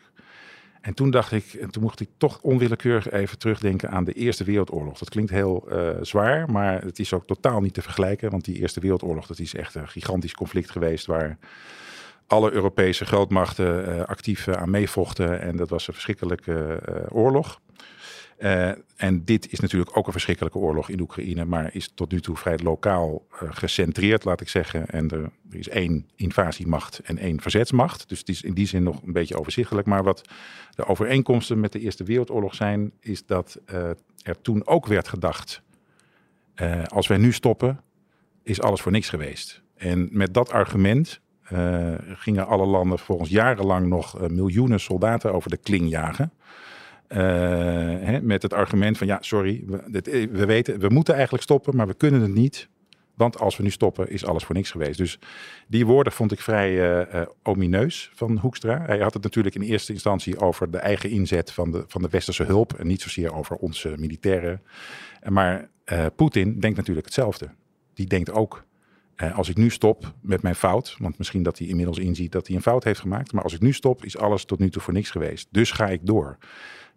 En 0.82 0.94
toen 0.94 1.12
dacht 1.12 1.32
ik, 1.32 1.54
en 1.54 1.70
toen 1.70 1.84
mocht 1.84 2.00
ik 2.00 2.10
toch 2.18 2.42
onwillekeurig 2.42 3.12
even 3.12 3.38
terugdenken 3.38 3.90
aan 3.90 4.04
de 4.04 4.14
Eerste 4.14 4.44
Wereldoorlog. 4.44 4.98
Dat 4.98 5.10
klinkt 5.10 5.32
heel 5.32 5.68
zwaar, 6.02 6.52
maar 6.52 6.82
het 6.82 7.00
is 7.00 7.14
ook 7.14 7.28
totaal 7.28 7.62
niet 7.62 7.74
te 7.74 7.82
vergelijken, 7.82 8.32
want 8.32 8.46
die 8.46 8.60
Eerste 8.60 8.80
Wereldoorlog, 8.80 9.28
dat 9.28 9.40
is 9.40 9.56
echt 9.56 9.76
een 9.76 9.88
gigantisch 9.88 10.34
conflict 10.34 10.70
geweest 10.70 11.06
waar 11.06 11.38
alle 12.30 12.52
Europese 12.52 13.06
grootmachten 13.06 14.08
actief 14.08 14.48
aan 14.48 14.70
meevochten. 14.70 15.42
En 15.42 15.56
dat 15.56 15.70
was 15.70 15.88
een 15.88 15.94
verschrikkelijke 15.94 16.80
oorlog. 17.10 17.60
Uh, 18.40 18.72
en 18.96 19.26
dit 19.26 19.52
is 19.52 19.60
natuurlijk 19.60 19.98
ook 19.98 20.06
een 20.06 20.12
verschrikkelijke 20.12 20.58
oorlog 20.58 20.90
in 20.90 21.00
Oekraïne, 21.00 21.46
maar 21.46 21.76
is 21.76 21.92
tot 21.96 22.12
nu 22.12 22.22
toe 22.22 22.38
vrij 22.38 22.58
lokaal 22.58 23.26
uh, 23.34 23.50
gecentreerd, 23.52 24.24
laat 24.24 24.42
ik 24.42 24.50
zeggen. 24.50 24.88
En 24.88 25.10
er, 25.10 25.22
er, 25.22 25.58
is 25.58 25.70
één 25.70 26.10
invasiemacht 26.16 27.00
en 27.00 27.18
één 27.18 27.42
verzetsmacht. 27.42 28.10
Dus 28.10 28.20
het 28.20 28.30
is 28.30 28.42
in 28.42 28.54
die 28.54 28.68
zin 28.68 28.84
nog 28.84 29.02
een 29.04 29.14
beetje 29.14 29.40
overzichtelijk. 29.40 29.88
Maar 29.88 30.04
wat 30.04 30.22
de 30.76 30.86
overeenkomsten 30.86 31.60
met 31.60 31.72
de 31.72 31.80
Eerste 31.80 32.04
Wereldoorlog 32.04 32.56
zijn, 32.56 32.92
is 33.00 33.26
dat 33.26 33.60
uh, 33.74 33.90
er 34.22 34.42
toen 34.42 34.68
ook 34.68 34.86
werd 34.86 35.08
gedacht: 35.08 35.62
als 36.88 37.08
wij 37.08 37.18
nu 37.18 37.34
stoppen, 37.34 37.82
is 38.44 38.62
alles 38.62 38.82
voor 38.82 38.92
niks 38.92 39.10
geweest. 39.10 39.62
En 39.76 40.10
met 40.12 40.34
dat 40.34 40.52
argument 40.52 41.22
gingen 42.16 42.48
alle 42.48 42.66
landen 42.66 43.00
volgens 43.00 43.30
jarenlang 43.30 43.88
nog 43.88 44.30
miljoenen 44.30 44.80
soldaten 44.80 45.34
over 45.34 45.50
de 45.50 45.58
kling 45.58 45.90
jagen. 45.90 46.32
Uh, 47.10 47.18
hè, 48.06 48.22
met 48.22 48.42
het 48.42 48.54
argument 48.54 48.98
van 48.98 49.08
ja, 49.08 49.18
sorry, 49.22 49.64
we, 49.66 50.02
eh, 50.02 50.46
weten, 50.46 50.80
we 50.80 50.90
moeten 50.90 51.14
eigenlijk 51.14 51.44
stoppen, 51.44 51.76
maar 51.76 51.88
we 51.88 51.94
kunnen 51.94 52.22
het 52.22 52.34
niet. 52.34 52.70
Want 53.16 53.40
als 53.40 53.58
we 53.58 53.64
nu 53.64 53.70
stoppen, 53.70 54.10
is 54.10 54.26
alles 54.26 54.44
voor 54.44 54.56
niks 54.56 54.72
geweest. 54.72 54.98
Dus 54.98 55.20
die 55.68 55.86
woorden 55.86 56.14
vond 56.14 56.32
ik 56.32 56.40
vrij 56.40 57.04
uh, 57.14 57.22
omineus 57.44 58.12
van 58.14 58.38
Hoekstra. 58.38 58.82
Hij 58.86 59.00
had 59.00 59.14
het 59.14 59.24
natuurlijk 59.24 59.56
in 59.56 59.62
eerste 59.62 59.94
instantie 59.94 60.40
over 60.40 60.72
de 60.72 60.78
eigen 60.78 61.10
inzet 61.10 61.52
van 61.52 61.72
de, 61.72 61.84
van 61.88 62.02
de 62.02 62.10
westerse 62.10 62.44
hulp. 62.44 62.74
En 62.74 62.88
niet 62.88 63.02
zozeer 63.02 63.34
over 63.34 63.56
onze 63.56 63.94
militairen. 63.98 64.62
Maar 65.30 65.70
Poetin 66.16 66.60
denkt 66.60 66.78
natuurlijk 66.78 67.06
hetzelfde. 67.06 67.50
Die 67.94 68.08
denkt 68.08 68.32
ook, 68.32 68.64
als 69.34 69.50
ik 69.50 69.58
nu 69.58 69.70
stop 69.70 70.14
met 70.22 70.42
mijn 70.42 70.56
fout. 70.56 70.96
Want 71.00 71.18
misschien 71.18 71.44
dat 71.44 71.58
hij 71.58 71.68
inmiddels 71.68 71.98
inziet 71.98 72.32
dat 72.32 72.48
hij 72.48 72.56
een 72.56 72.62
fout 72.62 72.84
heeft 72.84 73.00
gemaakt. 73.00 73.34
Maar 73.34 73.44
als 73.44 73.54
ik 73.54 73.62
nu 73.62 73.74
stop, 73.74 74.06
is 74.06 74.18
alles 74.18 74.46
tot 74.46 74.60
nu 74.60 74.70
toe 74.70 74.82
voor 74.82 74.94
niks 74.94 75.12
geweest. 75.12 75.48
Dus 75.52 75.72
ga 75.72 75.88
ik 75.88 76.06
door. 76.06 76.38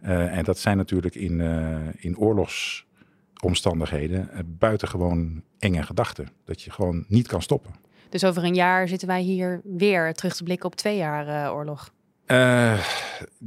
Uh, 0.02 0.36
en 0.36 0.44
dat 0.44 0.58
zijn 0.58 0.76
natuurlijk 0.76 1.14
in, 1.14 1.38
uh, 1.38 1.76
in 1.96 2.18
oorlogsomstandigheden 2.18 4.56
buitengewoon 4.58 5.42
enge 5.58 5.82
gedachten. 5.82 6.28
Dat 6.44 6.62
je 6.62 6.70
gewoon 6.70 7.04
niet 7.08 7.26
kan 7.26 7.42
stoppen. 7.42 7.74
Dus 8.08 8.24
over 8.24 8.44
een 8.44 8.54
jaar 8.54 8.88
zitten 8.88 9.08
wij 9.08 9.20
hier 9.20 9.60
weer 9.64 10.14
terug 10.14 10.34
te 10.34 10.42
blikken 10.42 10.66
op 10.66 10.74
twee 10.74 10.96
jaar 10.96 11.52
oorlog. 11.52 11.92
Uh, 12.32 12.78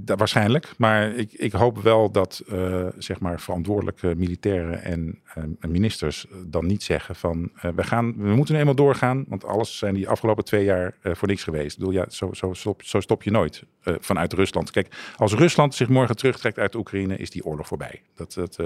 waarschijnlijk, 0.05 0.73
maar 0.77 1.15
ik, 1.15 1.33
ik, 1.33 1.51
hoop 1.51 1.77
wel 1.77 2.11
dat 2.11 2.43
uh, 2.47 2.87
zeg 2.97 3.19
maar 3.19 3.39
verantwoordelijke 3.39 4.13
militairen 4.17 4.83
en 4.83 5.19
uh, 5.37 5.43
ministers 5.71 6.25
dan 6.45 6.65
niet 6.65 6.83
zeggen 6.83 7.15
van 7.15 7.51
we, 7.75 7.83
gaan, 7.83 8.13
we 8.17 8.35
moeten 8.35 8.55
eenmaal 8.55 8.75
doorgaan, 8.75 9.25
want 9.27 9.45
alles 9.45 9.77
zijn 9.77 9.93
die 9.93 10.09
afgelopen 10.09 10.45
twee 10.45 10.63
jaar 10.63 10.95
voor 11.03 11.27
niks 11.27 11.43
geweest. 11.43 11.71
Ik 11.71 11.77
bedoel, 11.79 11.93
ja, 11.93 12.05
zo, 12.09 12.33
zo, 12.33 12.53
stop, 12.53 12.83
zo 12.83 12.99
stop 12.99 13.23
je 13.23 13.31
nooit 13.31 13.63
vanuit 13.81 14.33
Rusland. 14.33 14.71
Kijk, 14.71 14.95
als 15.15 15.33
Rusland 15.33 15.75
zich 15.75 15.89
morgen 15.89 16.15
terugtrekt 16.15 16.59
uit 16.59 16.75
Oekraïne, 16.75 17.17
is 17.17 17.29
die 17.29 17.45
oorlog 17.45 17.67
voorbij. 17.67 18.01
Dat, 18.15 18.33
dat, 18.33 18.59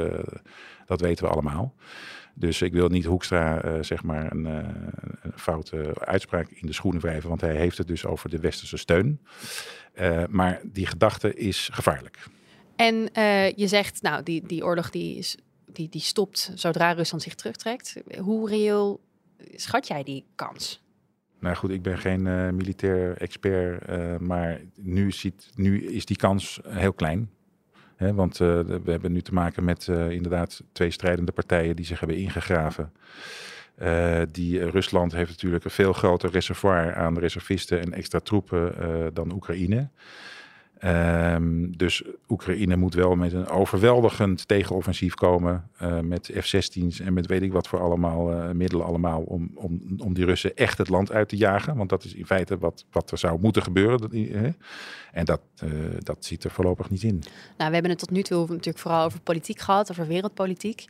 dat 0.86 1.02
weten 1.02 1.26
we 1.26 1.32
allemaal. 1.32 1.74
Dus 2.40 2.62
ik 2.62 2.74
wil 2.74 2.88
niet 2.88 3.06
Hoekstra 3.06 3.66
uh, 3.66 3.84
zeg 3.84 4.04
maar 4.04 4.32
een, 4.32 4.46
uh, 4.46 4.58
een, 5.22 5.32
foute 5.36 5.92
uitspraak 6.00 6.50
in 6.50 6.68
de 6.68 6.74
schoenen 6.74 7.02
wrijven, 7.02 7.30
want 7.30 7.42
hij 7.42 7.56
heeft 7.56 7.78
het 7.78 7.88
dus 7.88 8.06
over 8.06 8.30
de 8.30 8.40
westerse 8.40 8.78
steun. 8.78 9.20
Uh, 10.00 10.24
maar 10.30 10.62
die 10.64 10.86
gedachte 10.86 11.34
is 11.34 11.70
gevaarlijk. 11.72 12.18
En 12.76 12.96
je 13.56 13.68
zegt, 13.68 14.02
nou, 14.02 14.24
die, 14.24 14.48
die 14.48 14.64
oorlog 14.66 14.90
die, 14.90 15.18
is, 15.18 15.38
die, 15.66 15.90
die 15.90 16.02
stopt 16.02 16.52
zodra 16.56 16.92
Rusland 16.92 17.24
zich 17.24 17.36
terugtrekt. 17.36 17.96
Hoe 18.20 18.50
reëel 18.50 19.00
schat 19.56 19.88
jij 19.88 20.04
die 20.04 20.26
kans? 20.36 20.84
Nou 21.40 21.56
goed, 21.56 21.70
ik 21.70 21.82
ben 21.82 21.98
geen 21.98 22.56
militair 22.56 23.18
expert, 23.18 23.88
maar 24.22 24.62
nu, 24.76 25.12
ziet, 25.12 25.50
nu 25.56 25.84
is 25.84 26.06
die 26.06 26.18
kans 26.18 26.60
heel 26.68 26.94
klein 26.94 27.30
want 28.00 28.40
uh, 28.40 28.60
we 28.60 28.92
hebben 28.92 29.12
nu 29.12 29.22
te 29.22 29.34
maken 29.34 29.64
met 29.64 29.88
uh, 29.88 30.10
inderdaad 30.10 30.64
twee 30.72 30.92
strijdende 30.92 31.32
partijen 31.32 31.76
die 31.76 31.86
zich 31.86 32.00
hebben 32.00 32.18
ingegraven. 32.18 32.92
Uh, 33.82 34.22
die 34.32 34.70
Rusland 34.70 35.12
heeft 35.12 35.30
natuurlijk 35.30 35.64
een 35.64 35.72
veel 35.72 35.94
groter 35.94 36.30
reservoir 36.32 36.96
aan 36.96 37.20
reservisten 37.20 37.82
en 37.82 37.94
extra 37.94 38.20
troepen 38.20 38.74
dan 39.14 39.34
Oekraïne. 39.34 39.90
Um, 40.86 41.78
dus 41.78 42.04
Oekraïne 42.30 42.76
moet 42.76 42.94
wel 42.94 43.16
met 43.16 43.34
een 43.34 43.48
overweldigend 43.48 44.48
tegenoffensief 44.48 45.14
komen. 45.14 45.70
Uh, 45.82 46.00
met 46.00 46.32
F-16's 46.40 47.00
en 47.00 47.14
met 47.14 47.26
weet 47.26 47.42
ik 47.42 47.52
wat 47.52 47.68
voor 47.68 47.80
allemaal 47.80 48.32
uh, 48.32 48.50
middelen 48.52 48.86
allemaal. 48.86 49.22
Om, 49.22 49.52
om, 49.56 49.82
om 49.98 50.14
die 50.14 50.26
Russen 50.26 50.56
echt 50.56 50.78
het 50.78 50.90
land 50.90 51.12
uit 51.12 51.30
te 51.30 51.38
jagen. 51.38 51.76
Want 51.76 51.90
dat 51.90 52.04
is 52.04 52.14
in 52.14 52.26
feite 52.26 52.58
wat, 52.58 52.86
wat 52.92 53.12
er 53.12 53.18
zou 53.18 53.40
moeten 53.40 53.64
gebeuren. 53.64 54.18
Hè? 54.32 54.50
En 55.12 55.26
dat, 55.26 55.42
dat 56.00 56.26
zit 56.26 56.44
er 56.44 56.52
voorlopig 56.52 56.90
niet 56.90 57.04
in. 57.04 57.24
Nou, 57.58 57.68
we 57.68 57.74
hebben 57.74 57.92
het 57.92 58.00
tot 58.00 58.12
nu 58.12 58.22
toe 58.22 58.48
natuurlijk 58.48 58.78
vooral 58.78 59.06
over 59.06 59.22
politiek 59.22 59.60
gehad, 59.60 59.92
over 59.92 60.08
wereldpolitiek. 60.08 60.86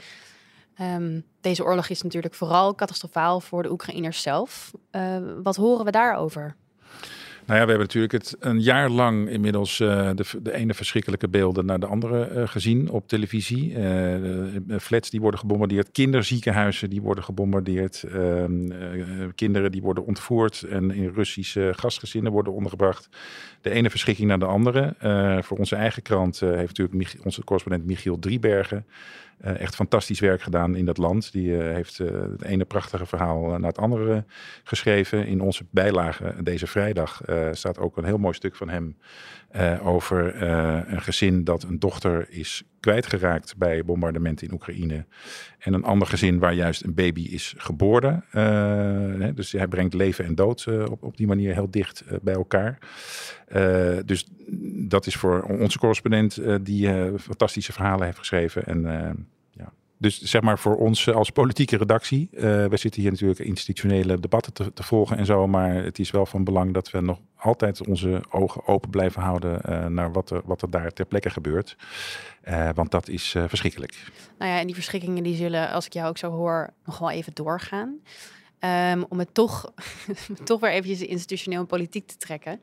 Um, 0.82 1.24
deze 1.42 1.64
oorlog 1.64 1.90
is 1.90 2.02
natuurlijk 2.02 2.34
vooral 2.34 2.76
catastrofaal 2.76 3.42
voor 3.42 3.64
de 3.64 3.72
Oekraïners 3.72 4.22
zelf. 4.22 4.72
wat 5.44 5.56
horen 5.56 5.86
we 5.86 5.92
daarover? 5.92 6.56
Nou 7.50 7.62
ja, 7.62 7.68
we 7.68 7.72
hebben 7.72 7.88
natuurlijk 7.88 8.24
het 8.24 8.36
een 8.40 8.62
jaar 8.62 8.90
lang 8.90 9.30
inmiddels 9.30 9.80
uh, 9.80 10.10
de, 10.16 10.26
de, 10.42 10.54
ene 10.54 10.74
verschrikkelijke 10.74 11.30
beelden 11.30 11.66
naar 11.66 11.80
de 11.80 11.86
andere 11.86 12.32
uh, 12.32 12.48
gezien 12.48 12.90
op 12.90 13.08
televisie. 13.08 13.72
Uh, 13.72 14.80
flats 14.80 15.10
die 15.10 15.22
worden 15.22 15.40
gebombardeerd, 15.40 15.92
kinderziekenhuizen 15.92 16.90
die 16.90 17.02
worden 17.02 17.24
gebombardeerd, 17.24 18.04
ehm, 18.04 18.70
kinderen 19.36 19.72
die 19.72 19.82
worden 19.82 20.06
ontvoerd 20.06 20.64
en 20.64 20.92
in 20.92 21.12
Russische 21.16 21.74
gastgezinnen 21.76 22.32
worden 22.32 22.54
ondergebracht. 22.54 23.10
De 23.62 23.70
ene 23.70 23.90
verschrikking 23.90 24.28
naar 24.28 24.40
de 24.40 24.46
andere. 24.46 24.94
voor 25.44 25.58
onze 25.58 25.76
eigen 25.76 26.02
krant 26.02 26.40
heeft 26.40 26.78
natuurlijk 26.78 27.16
onze 27.24 27.44
correspondent 27.44 27.86
Michiel 27.86 28.20
Driebergen 28.20 28.86
uh, 29.46 29.60
echt 29.60 29.76
fantastisch 29.76 30.20
werk 30.20 30.42
gedaan 30.42 30.76
in 30.76 30.86
dat 30.86 30.98
land. 30.98 31.32
Die 31.32 31.50
uh, 31.50 31.74
heeft 31.74 32.00
uh, 32.00 32.08
het 32.12 32.44
ene 32.44 32.66
prachtige 32.66 33.06
verhaal 33.06 33.42
naar 33.42 33.70
het 33.70 33.78
andere 33.78 34.26
geschreven. 34.64 35.28
In 35.28 35.42
onze 35.42 35.66
bijlage 35.70 36.36
deze 36.44 36.68
vrijdag 36.68 37.22
staat 37.52 37.78
ook 37.78 37.98
een 37.98 38.06
heel 38.06 38.18
mooi 38.18 38.34
stuk 38.34 38.56
van 38.56 38.70
hem 38.70 38.98
over 39.84 40.44
een 40.92 41.02
gezin 41.02 41.44
dat 41.44 41.64
een 41.64 41.80
dochter 41.80 42.30
is 42.30 42.64
kwijtgeraakt 42.80 43.58
bij 43.58 43.84
bombardementen 43.86 44.48
in 44.48 44.54
Oekraïne. 44.54 45.06
En 45.60 45.74
een 45.74 45.84
ander 45.84 46.08
gezin 46.08 46.40
waar 46.40 46.54
juist 46.54 46.84
een 46.84 46.94
baby 46.94 47.22
is 47.22 47.54
geboren. 47.58 48.24
Hè, 49.20 49.34
dus 49.34 49.52
hij 49.52 49.68
brengt 49.68 49.94
leven 49.94 50.26
en 50.26 50.36
dood 50.36 50.68
op, 50.68 51.04
op 51.04 51.18
die 51.18 51.28
manier 51.28 51.54
heel 51.54 51.72
dicht 51.72 52.04
bij 52.22 52.34
elkaar. 52.34 52.78
dus 54.06 54.28
dat 54.88 55.06
is 55.06 55.16
voor 55.16 55.42
onze 55.42 55.80
correspondent 55.80 56.42
die 56.62 56.90
fantastische 57.20 57.74
verhalen 57.74 58.06
heeft 58.06 58.18
geschreven. 58.18 58.66
En 58.66 59.28
dus 60.02 60.22
zeg 60.22 60.42
maar 60.42 60.60
voor 60.60 60.78
ons 60.78 61.10
als 61.10 61.30
politieke 61.30 61.78
redactie. 61.78 62.30
Uh, 62.32 62.42
we 62.42 62.78
zitten 62.78 63.02
hier 63.02 63.12
natuurlijk 63.12 63.40
institutionele 63.40 64.20
debatten 64.20 64.54
te, 64.54 64.84
volgen 64.84 65.18
en 65.18 65.26
zo. 65.26 65.48
Maar 65.48 65.74
het 65.76 66.00
is 66.00 66.12
wel 66.12 66.26
van 66.26 66.44
belang 66.44 66.74
dat 66.74 66.92
we 66.92 67.02
nog 67.02 67.20
altijd 67.36 67.88
onze 67.88 68.22
ogen 68.30 68.68
open 68.68 68.90
blijven 68.90 69.22
houden 69.22 69.62
uh, 69.70 69.86
naar 69.86 70.12
wat 70.12 70.30
er, 70.30 70.42
wat 70.46 70.62
er 70.62 70.70
daar 70.70 70.92
ter 70.92 71.06
plekke 71.06 71.30
gebeurt. 71.30 71.76
Uh, 72.48 72.70
want 72.76 72.92
dat 72.92 73.08
is 73.08 73.36
verschrikkelijk. 73.48 74.12
Nou 74.38 74.52
ja, 74.52 74.60
en 74.60 74.66
die 74.66 74.76
verschrikkingen 74.76 75.24
die 75.24 75.36
zullen, 75.36 75.72
als 75.72 75.86
ik 75.86 75.94
jou 75.94 76.10
ook 76.10 76.18
zo 76.18 76.32
hoor, 76.32 76.74
nog 76.86 76.98
wel 76.98 77.12
even 77.12 77.34
doorgaan. 77.34 78.00
Um, 78.60 79.06
om 79.10 79.20
het 79.20 79.34
toch, 79.34 79.74
toch 80.44 80.60
weer 80.60 80.72
eventjes 80.72 81.02
institutioneel 81.02 81.60
en 81.60 81.66
politiek 81.66 82.08
te 82.08 82.18
trekken. 82.18 82.62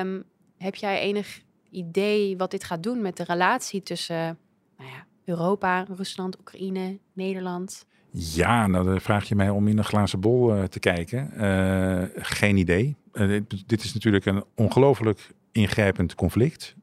Um, 0.00 0.24
heb 0.58 0.74
jij 0.74 1.00
enig 1.00 1.40
idee 1.70 2.36
wat 2.36 2.50
dit 2.50 2.64
gaat 2.64 2.82
doen 2.82 3.02
met 3.02 3.16
de 3.16 3.24
relatie 3.24 3.82
tussen 3.82 4.38
nou 4.76 4.90
ja, 4.90 5.06
Europa, 5.28 5.86
Rusland, 5.96 6.38
Oekraïne, 6.38 6.98
Nederland? 7.12 7.86
Ja, 8.10 8.66
nou 8.66 8.84
dan 8.84 9.00
vraag 9.00 9.28
je 9.28 9.34
mij 9.34 9.50
om 9.50 9.68
in 9.68 9.78
een 9.78 9.84
glazen 9.84 10.20
bol 10.20 10.56
uh, 10.56 10.62
te 10.64 10.78
kijken. 10.78 11.30
Uh, 11.36 12.02
geen 12.14 12.56
idee. 12.56 12.96
Uh, 13.12 13.28
dit, 13.28 13.68
dit, 13.68 13.84
is 13.84 13.94
natuurlijk 13.94 14.26
een 14.26 14.44
ongelooflijk 14.54 15.34
ingrijpend 15.52 16.14
conflict 16.14 16.76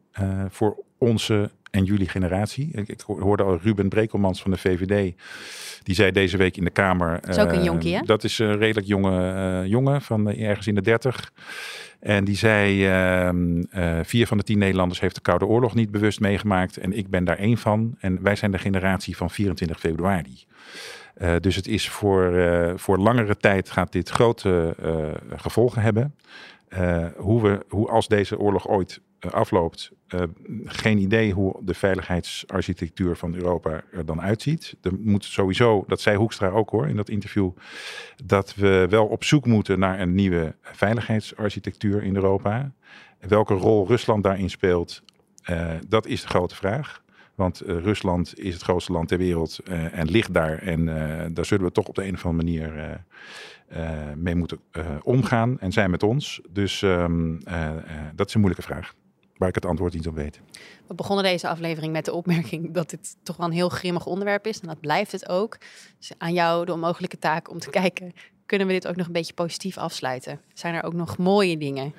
voor 0.49 0.83
onze 0.97 1.51
en 1.75 1.83
jullie 1.83 2.09
generatie. 2.09 2.69
Ik, 2.71 2.87
ik, 2.87 3.01
hoorde 3.01 3.43
al 3.43 3.59
Ruben 3.61 3.89
Brekelmans 3.89 4.41
van 4.41 4.51
de 4.51 4.57
VVD. 4.57 5.13
Die 5.83 5.95
zei 5.95 6.11
deze 6.11 6.37
week 6.37 6.57
in 6.57 6.63
de 6.63 6.69
Kamer. 6.69 7.19
Dat 7.21 7.29
is 7.29 7.43
ook 7.43 7.51
een 7.51 7.63
jonkie, 7.63 7.95
hè? 7.95 8.01
Dat 8.01 8.23
is 8.23 8.39
een 8.39 8.57
redelijk 8.57 8.87
jonge 8.87 9.63
jongen 9.67 10.01
van 10.01 10.29
ergens 10.29 10.67
in 10.67 10.75
de 10.75 10.81
dertig. 10.81 11.31
En 11.99 12.23
die 12.23 12.35
zei, 12.35 12.87
uh, 13.25 13.99
vier 14.03 14.27
van 14.27 14.37
de 14.37 14.43
tien 14.43 14.57
Nederlanders 14.57 14.99
heeft 14.99 15.15
de 15.15 15.21
Koude 15.21 15.45
Oorlog 15.45 15.75
niet 15.75 15.91
bewust 15.91 16.19
meegemaakt. 16.19 16.77
En 16.77 16.97
ik 16.97 17.09
ben 17.09 17.23
daar 17.23 17.37
één 17.37 17.57
van. 17.57 17.95
En 17.99 18.21
wij 18.21 18.35
zijn 18.35 18.51
de 18.51 18.57
generatie 18.57 19.17
van 19.17 19.29
24 19.29 19.79
februari. 19.79 20.45
Uh, 21.21 21.33
dus 21.39 21.55
het 21.55 21.67
is 21.67 21.89
voor, 21.89 22.33
voor 22.75 22.97
langere 22.97 23.37
tijd 23.37 23.71
gaat 23.71 23.91
dit 23.91 24.09
grote 24.09 24.75
gevolgen 25.35 25.81
hebben. 25.81 26.15
Hoe, 27.17 27.41
we, 27.41 27.65
hoe 27.69 27.89
als 27.89 28.07
deze 28.07 28.39
oorlog 28.39 28.67
ooit 28.67 29.01
afloopt, 29.19 29.91
geen 30.65 30.97
idee 30.97 31.33
hoe 31.33 31.59
de 31.63 31.73
veiligheidsarchitectuur 31.73 33.15
van 33.15 33.35
Europa 33.35 33.81
er 33.91 34.05
dan 34.05 34.21
uitziet. 34.21 34.75
Er 34.81 34.91
moet 34.99 35.25
sowieso, 35.25 35.83
dat 35.87 36.01
zei 36.01 36.17
Hoekstra 36.17 36.49
ook 36.49 36.69
hoor 36.69 36.87
in 36.87 36.95
dat 36.95 37.09
interview, 37.09 37.51
dat 38.25 38.55
we 38.55 38.87
wel 38.89 39.05
op 39.05 39.23
zoek 39.23 39.45
moeten 39.45 39.79
naar 39.79 39.99
een 39.99 40.15
nieuwe 40.15 40.55
veiligheidsarchitectuur 40.61 42.03
in 42.03 42.15
Europa. 42.15 42.71
Welke 43.19 43.53
rol 43.53 43.87
Rusland 43.87 44.23
daarin 44.23 44.49
speelt, 44.49 45.03
dat 45.87 46.05
is 46.05 46.21
de 46.21 46.27
grote 46.27 46.55
vraag. 46.55 47.03
Want 47.35 47.61
uh, 47.63 47.83
Rusland 47.83 48.39
is 48.39 48.53
het 48.53 48.63
grootste 48.63 48.91
land 48.91 49.07
ter 49.07 49.17
wereld 49.17 49.59
uh, 49.63 49.97
en 49.97 50.09
ligt 50.09 50.33
daar. 50.33 50.57
En 50.57 50.85
daar 51.33 51.45
zullen 51.45 51.65
we 51.65 51.71
toch 51.71 51.87
op 51.87 51.95
de 51.95 52.05
een 52.05 52.13
of 52.13 52.25
andere 52.25 52.43
manier 52.43 52.99
mee 54.15 54.35
moeten 54.35 54.59
omgaan 55.03 55.59
en 55.59 55.71
zijn 55.71 55.89
met 55.89 56.03
ons. 56.03 56.41
Dus 56.49 56.81
um, 56.81 57.39
dat 58.15 58.27
is 58.27 58.33
een 58.33 58.39
moeilijke 58.39 58.67
vraag 58.67 58.93
waar 59.37 59.49
ik 59.49 59.55
het 59.55 59.65
antwoord 59.65 59.93
niet 59.93 60.07
op 60.07 60.15
weet. 60.15 60.39
We 60.87 60.93
begonnen 60.93 61.23
deze 61.23 61.47
aflevering 61.47 61.93
met 61.93 62.05
de 62.05 62.13
opmerking 62.13 62.73
dat 62.73 62.89
dit 62.89 63.15
toch 63.23 63.37
wel 63.37 63.45
een 63.45 63.51
heel 63.51 63.69
grimmig 63.69 64.05
onderwerp 64.05 64.47
is. 64.47 64.59
En 64.59 64.67
dat 64.67 64.79
blijft 64.79 65.11
het 65.11 65.29
ook. 65.29 65.57
Dus 65.97 66.11
aan 66.17 66.33
jou 66.33 66.65
de 66.65 66.73
onmogelijke 66.73 67.19
taak 67.19 67.49
om 67.49 67.59
te 67.59 67.69
kijken, 67.69 68.13
kunnen 68.45 68.67
we 68.67 68.73
dit 68.73 68.87
ook 68.87 68.95
nog 68.95 69.05
een 69.05 69.11
beetje 69.11 69.33
positief 69.33 69.77
afsluiten? 69.77 70.39
Zijn 70.53 70.75
er 70.75 70.83
ook 70.83 70.93
nog 70.93 71.17
mooie 71.17 71.57
dingen? 71.57 71.93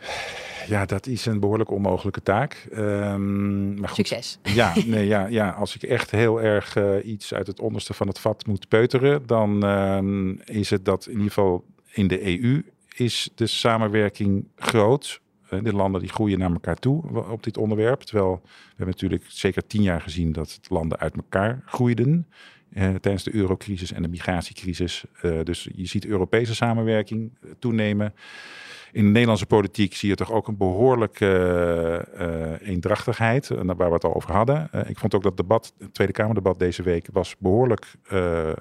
Ja, 0.67 0.87
dat 0.87 1.07
is 1.07 1.27
een 1.27 1.41
behoorlijk 1.41 1.71
onmogelijke 1.71 2.23
taak. 2.23 2.67
Um, 2.73 3.81
maar 3.81 3.89
goed. 3.89 4.07
Succes. 4.07 4.39
Ja, 4.43 4.73
nee, 4.87 5.07
ja, 5.07 5.27
ja, 5.27 5.51
als 5.51 5.75
ik 5.75 5.83
echt 5.83 6.11
heel 6.11 6.43
erg 6.43 6.77
uh, 6.77 7.07
iets 7.07 7.35
uit 7.35 7.47
het 7.47 7.61
onderste 7.61 7.95
van 7.95 8.09
het 8.09 8.19
vat 8.19 8.47
moet 8.47 8.69
peuteren, 8.69 9.27
dan 9.27 9.65
um, 9.65 10.41
is 10.45 10.71
het 10.71 10.85
dat 10.85 11.07
in 11.07 11.13
ieder 11.13 11.29
geval 11.29 11.65
in 11.93 12.07
de 12.07 12.41
EU 12.41 12.65
is 12.95 13.31
de 13.35 13.47
samenwerking 13.47 14.49
groot 14.57 15.21
de 15.63 15.73
landen 15.73 16.01
die 16.01 16.11
groeien 16.11 16.39
naar 16.39 16.53
elkaar 16.53 16.77
toe 16.77 17.25
op 17.31 17.43
dit 17.43 17.57
onderwerp. 17.57 18.01
Terwijl 18.01 18.41
we 18.43 18.51
hebben 18.69 18.87
natuurlijk 18.87 19.25
zeker 19.29 19.67
tien 19.67 19.83
jaar 19.83 20.01
gezien 20.01 20.33
dat 20.33 20.61
landen 20.69 20.99
uit 20.99 21.17
elkaar 21.17 21.63
groeiden. 21.67 22.27
Eh, 22.73 22.95
tijdens 22.95 23.25
de 23.25 23.35
eurocrisis 23.35 23.93
en 23.93 24.03
de 24.03 24.09
migratiecrisis. 24.09 25.05
Dus 25.43 25.69
je 25.75 25.87
ziet 25.87 26.07
Europese 26.07 26.55
samenwerking 26.55 27.31
eh, 27.43 27.51
toenemen. 27.59 28.15
In 28.97 29.05
de 29.05 29.11
Nederlandse 29.11 29.47
politiek 29.47 29.95
zie 29.95 30.09
je 30.09 30.15
toch 30.15 30.33
ook 30.33 30.49
een 30.49 30.57
behoorlijke 30.57 32.09
uh, 32.19 32.69
eendrachtigheid, 32.69 33.49
waar 33.49 33.89
we 33.89 33.95
het 33.95 34.05
al 34.05 34.15
over 34.15 34.33
hadden. 34.33 34.71
ik 34.87 34.99
vond 34.99 35.15
ook 35.15 35.23
dat 35.23 35.37
debat, 35.37 35.73
het 35.79 35.95
Tweede 35.95 36.13
Kamerdebat 36.13 36.59
deze 36.59 36.83
week, 36.83 37.09
was 37.13 37.37
behoorlijk 37.39 37.95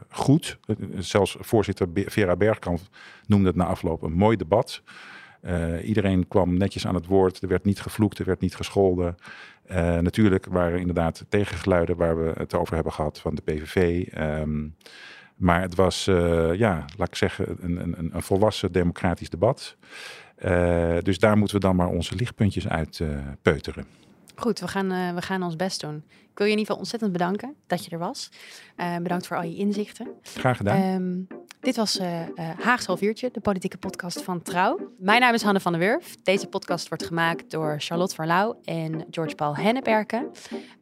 goed. 0.09 0.57
zelfs 0.97 1.37
voorzitter 1.39 1.87
Vera 1.93 2.35
Bergkamp 2.35 2.79
noemde 3.25 3.47
het 3.47 3.55
na 3.55 3.65
afloop 3.65 4.01
een 4.01 4.13
mooi 4.13 4.37
debat. 4.37 4.81
Iedereen 5.83 6.27
kwam 6.27 6.57
netjes 6.57 6.87
aan 6.87 6.95
het 6.95 7.05
woord. 7.05 7.41
Er 7.41 7.47
werd 7.47 7.65
niet 7.65 7.81
gevloekt, 7.81 8.19
er 8.19 8.25
werd 8.25 8.39
niet 8.39 8.55
gescholden. 8.55 9.15
Natuurlijk 10.01 10.45
waren 10.45 10.79
inderdaad 10.79 11.25
tegengeluiden 11.29 11.97
waar 11.97 12.23
we 12.23 12.31
het 12.37 12.53
over 12.53 12.75
hebben 12.75 12.93
gehad 12.93 13.19
van 13.19 13.35
de 13.35 13.41
PVV. 13.41 14.07
Ehm, 14.07 14.67
maar 15.35 15.61
het 15.61 15.75
was, 15.75 16.05
ja, 16.53 16.85
laat 16.97 17.07
ik 17.07 17.15
zeggen, 17.15 17.57
een, 17.59 17.81
een, 17.81 18.09
een 18.15 18.21
volwassen 18.21 18.71
democratisch 18.71 19.29
debat. 19.29 19.77
Dus 21.03 21.19
daar 21.19 21.37
moeten 21.37 21.55
we 21.55 21.61
dan 21.61 21.75
maar 21.75 21.87
onze 21.87 22.15
lichtpuntjes 22.15 22.67
uit 22.67 23.01
peuteren. 23.41 23.85
Goed, 24.35 24.59
we 24.59 24.67
gaan, 24.67 25.15
we 25.15 25.21
gaan 25.21 25.43
ons 25.43 25.55
best 25.55 25.81
doen. 25.81 26.03
Ik 26.35 26.41
wil 26.41 26.49
je 26.49 26.53
in 26.53 26.59
ieder 26.59 26.75
geval 26.75 26.77
ontzettend 26.77 27.11
bedanken 27.11 27.55
dat 27.67 27.85
je 27.85 27.91
er 27.91 27.99
was. 27.99 28.29
bedankt 29.01 29.27
voor 29.27 29.37
al 29.37 29.43
je 29.43 29.55
inzichten. 29.55 30.07
Graag 30.21 30.57
gedaan. 30.57 30.93
Um, 30.93 31.27
dit 31.65 31.75
was 31.75 31.99
uh, 31.99 32.21
uh, 32.21 32.27
Haags 32.59 32.85
half 32.85 33.01
uurtje, 33.01 33.29
de 33.31 33.39
politieke 33.39 33.77
podcast 33.77 34.21
van 34.21 34.41
Trouw. 34.41 34.91
Mijn 34.97 35.21
naam 35.21 35.33
is 35.33 35.41
Hanne 35.41 35.59
van 35.59 35.71
der 35.71 35.81
Wurf. 35.81 36.15
Deze 36.15 36.47
podcast 36.47 36.87
wordt 36.87 37.05
gemaakt 37.05 37.51
door 37.51 37.75
Charlotte 37.77 38.15
Verlauw 38.15 38.59
en 38.63 39.05
George 39.11 39.35
Paul 39.35 39.55
Henneberken. 39.55 40.31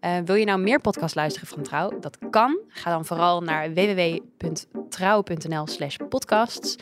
Uh, 0.01 0.17
wil 0.25 0.35
je 0.35 0.45
nou 0.45 0.59
meer 0.59 0.79
podcast 0.79 1.15
luisteren 1.15 1.47
van 1.47 1.61
Trouw? 1.61 1.99
Dat 1.99 2.17
kan. 2.29 2.59
Ga 2.67 2.91
dan 2.91 3.05
vooral 3.05 3.41
naar 3.41 3.73
www.trouw.nl 3.73 5.67
slash 5.67 5.95
podcasts. 6.09 6.75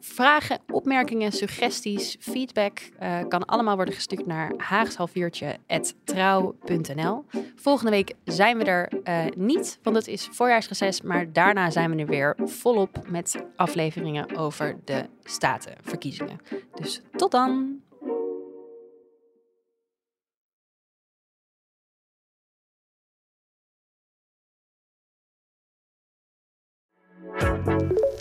vragen, 0.00 0.58
opmerkingen, 0.70 1.32
suggesties, 1.32 2.16
feedback 2.20 2.88
kan 3.28 3.44
allemaal 3.44 3.76
worden 3.76 3.94
gestuurd 3.94 4.26
naar 4.26 4.52
haagshalfuurtje.trouw.nl. 4.56 7.24
Volgende 7.56 7.90
week 7.92 8.12
zijn 8.24 8.58
we 8.58 8.64
er 8.64 8.88
niet, 9.36 9.78
want 9.82 9.96
het 9.96 10.08
is 10.08 10.28
voorjaarsreces, 10.32 11.02
maar 11.02 11.32
daarna 11.32 11.70
zijn 11.70 11.90
we 11.90 11.96
nu 11.96 12.06
weer 12.06 12.36
volop 12.44 13.08
met 13.08 13.44
afleveringen 13.56 14.36
over 14.36 14.76
de 14.84 15.08
statenverkiezingen. 15.22 16.40
Dus 16.74 17.02
tot 17.16 17.30
dan! 17.30 17.80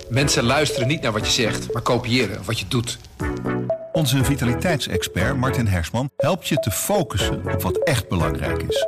Mensen 0.10 0.44
luisteren 0.44 0.88
niet 0.88 1.02
naar 1.02 1.12
wat 1.12 1.26
je 1.26 1.42
zegt, 1.42 1.74
maar 1.74 1.82
kopiëren 1.82 2.46
wat 2.46 2.60
je 2.60 2.68
doet. 2.68 3.00
Onze 3.92 4.24
vitaliteitsexpert 4.24 5.38
Martin 5.38 5.68
Hersman 5.68 6.10
helpt 6.18 6.48
je 6.48 6.56
te 6.56 6.72
focussen 6.72 7.54
op 7.54 7.62
wat 7.62 7.78
echt 7.78 8.10
belangrijk 8.10 8.64
is. 8.64 8.88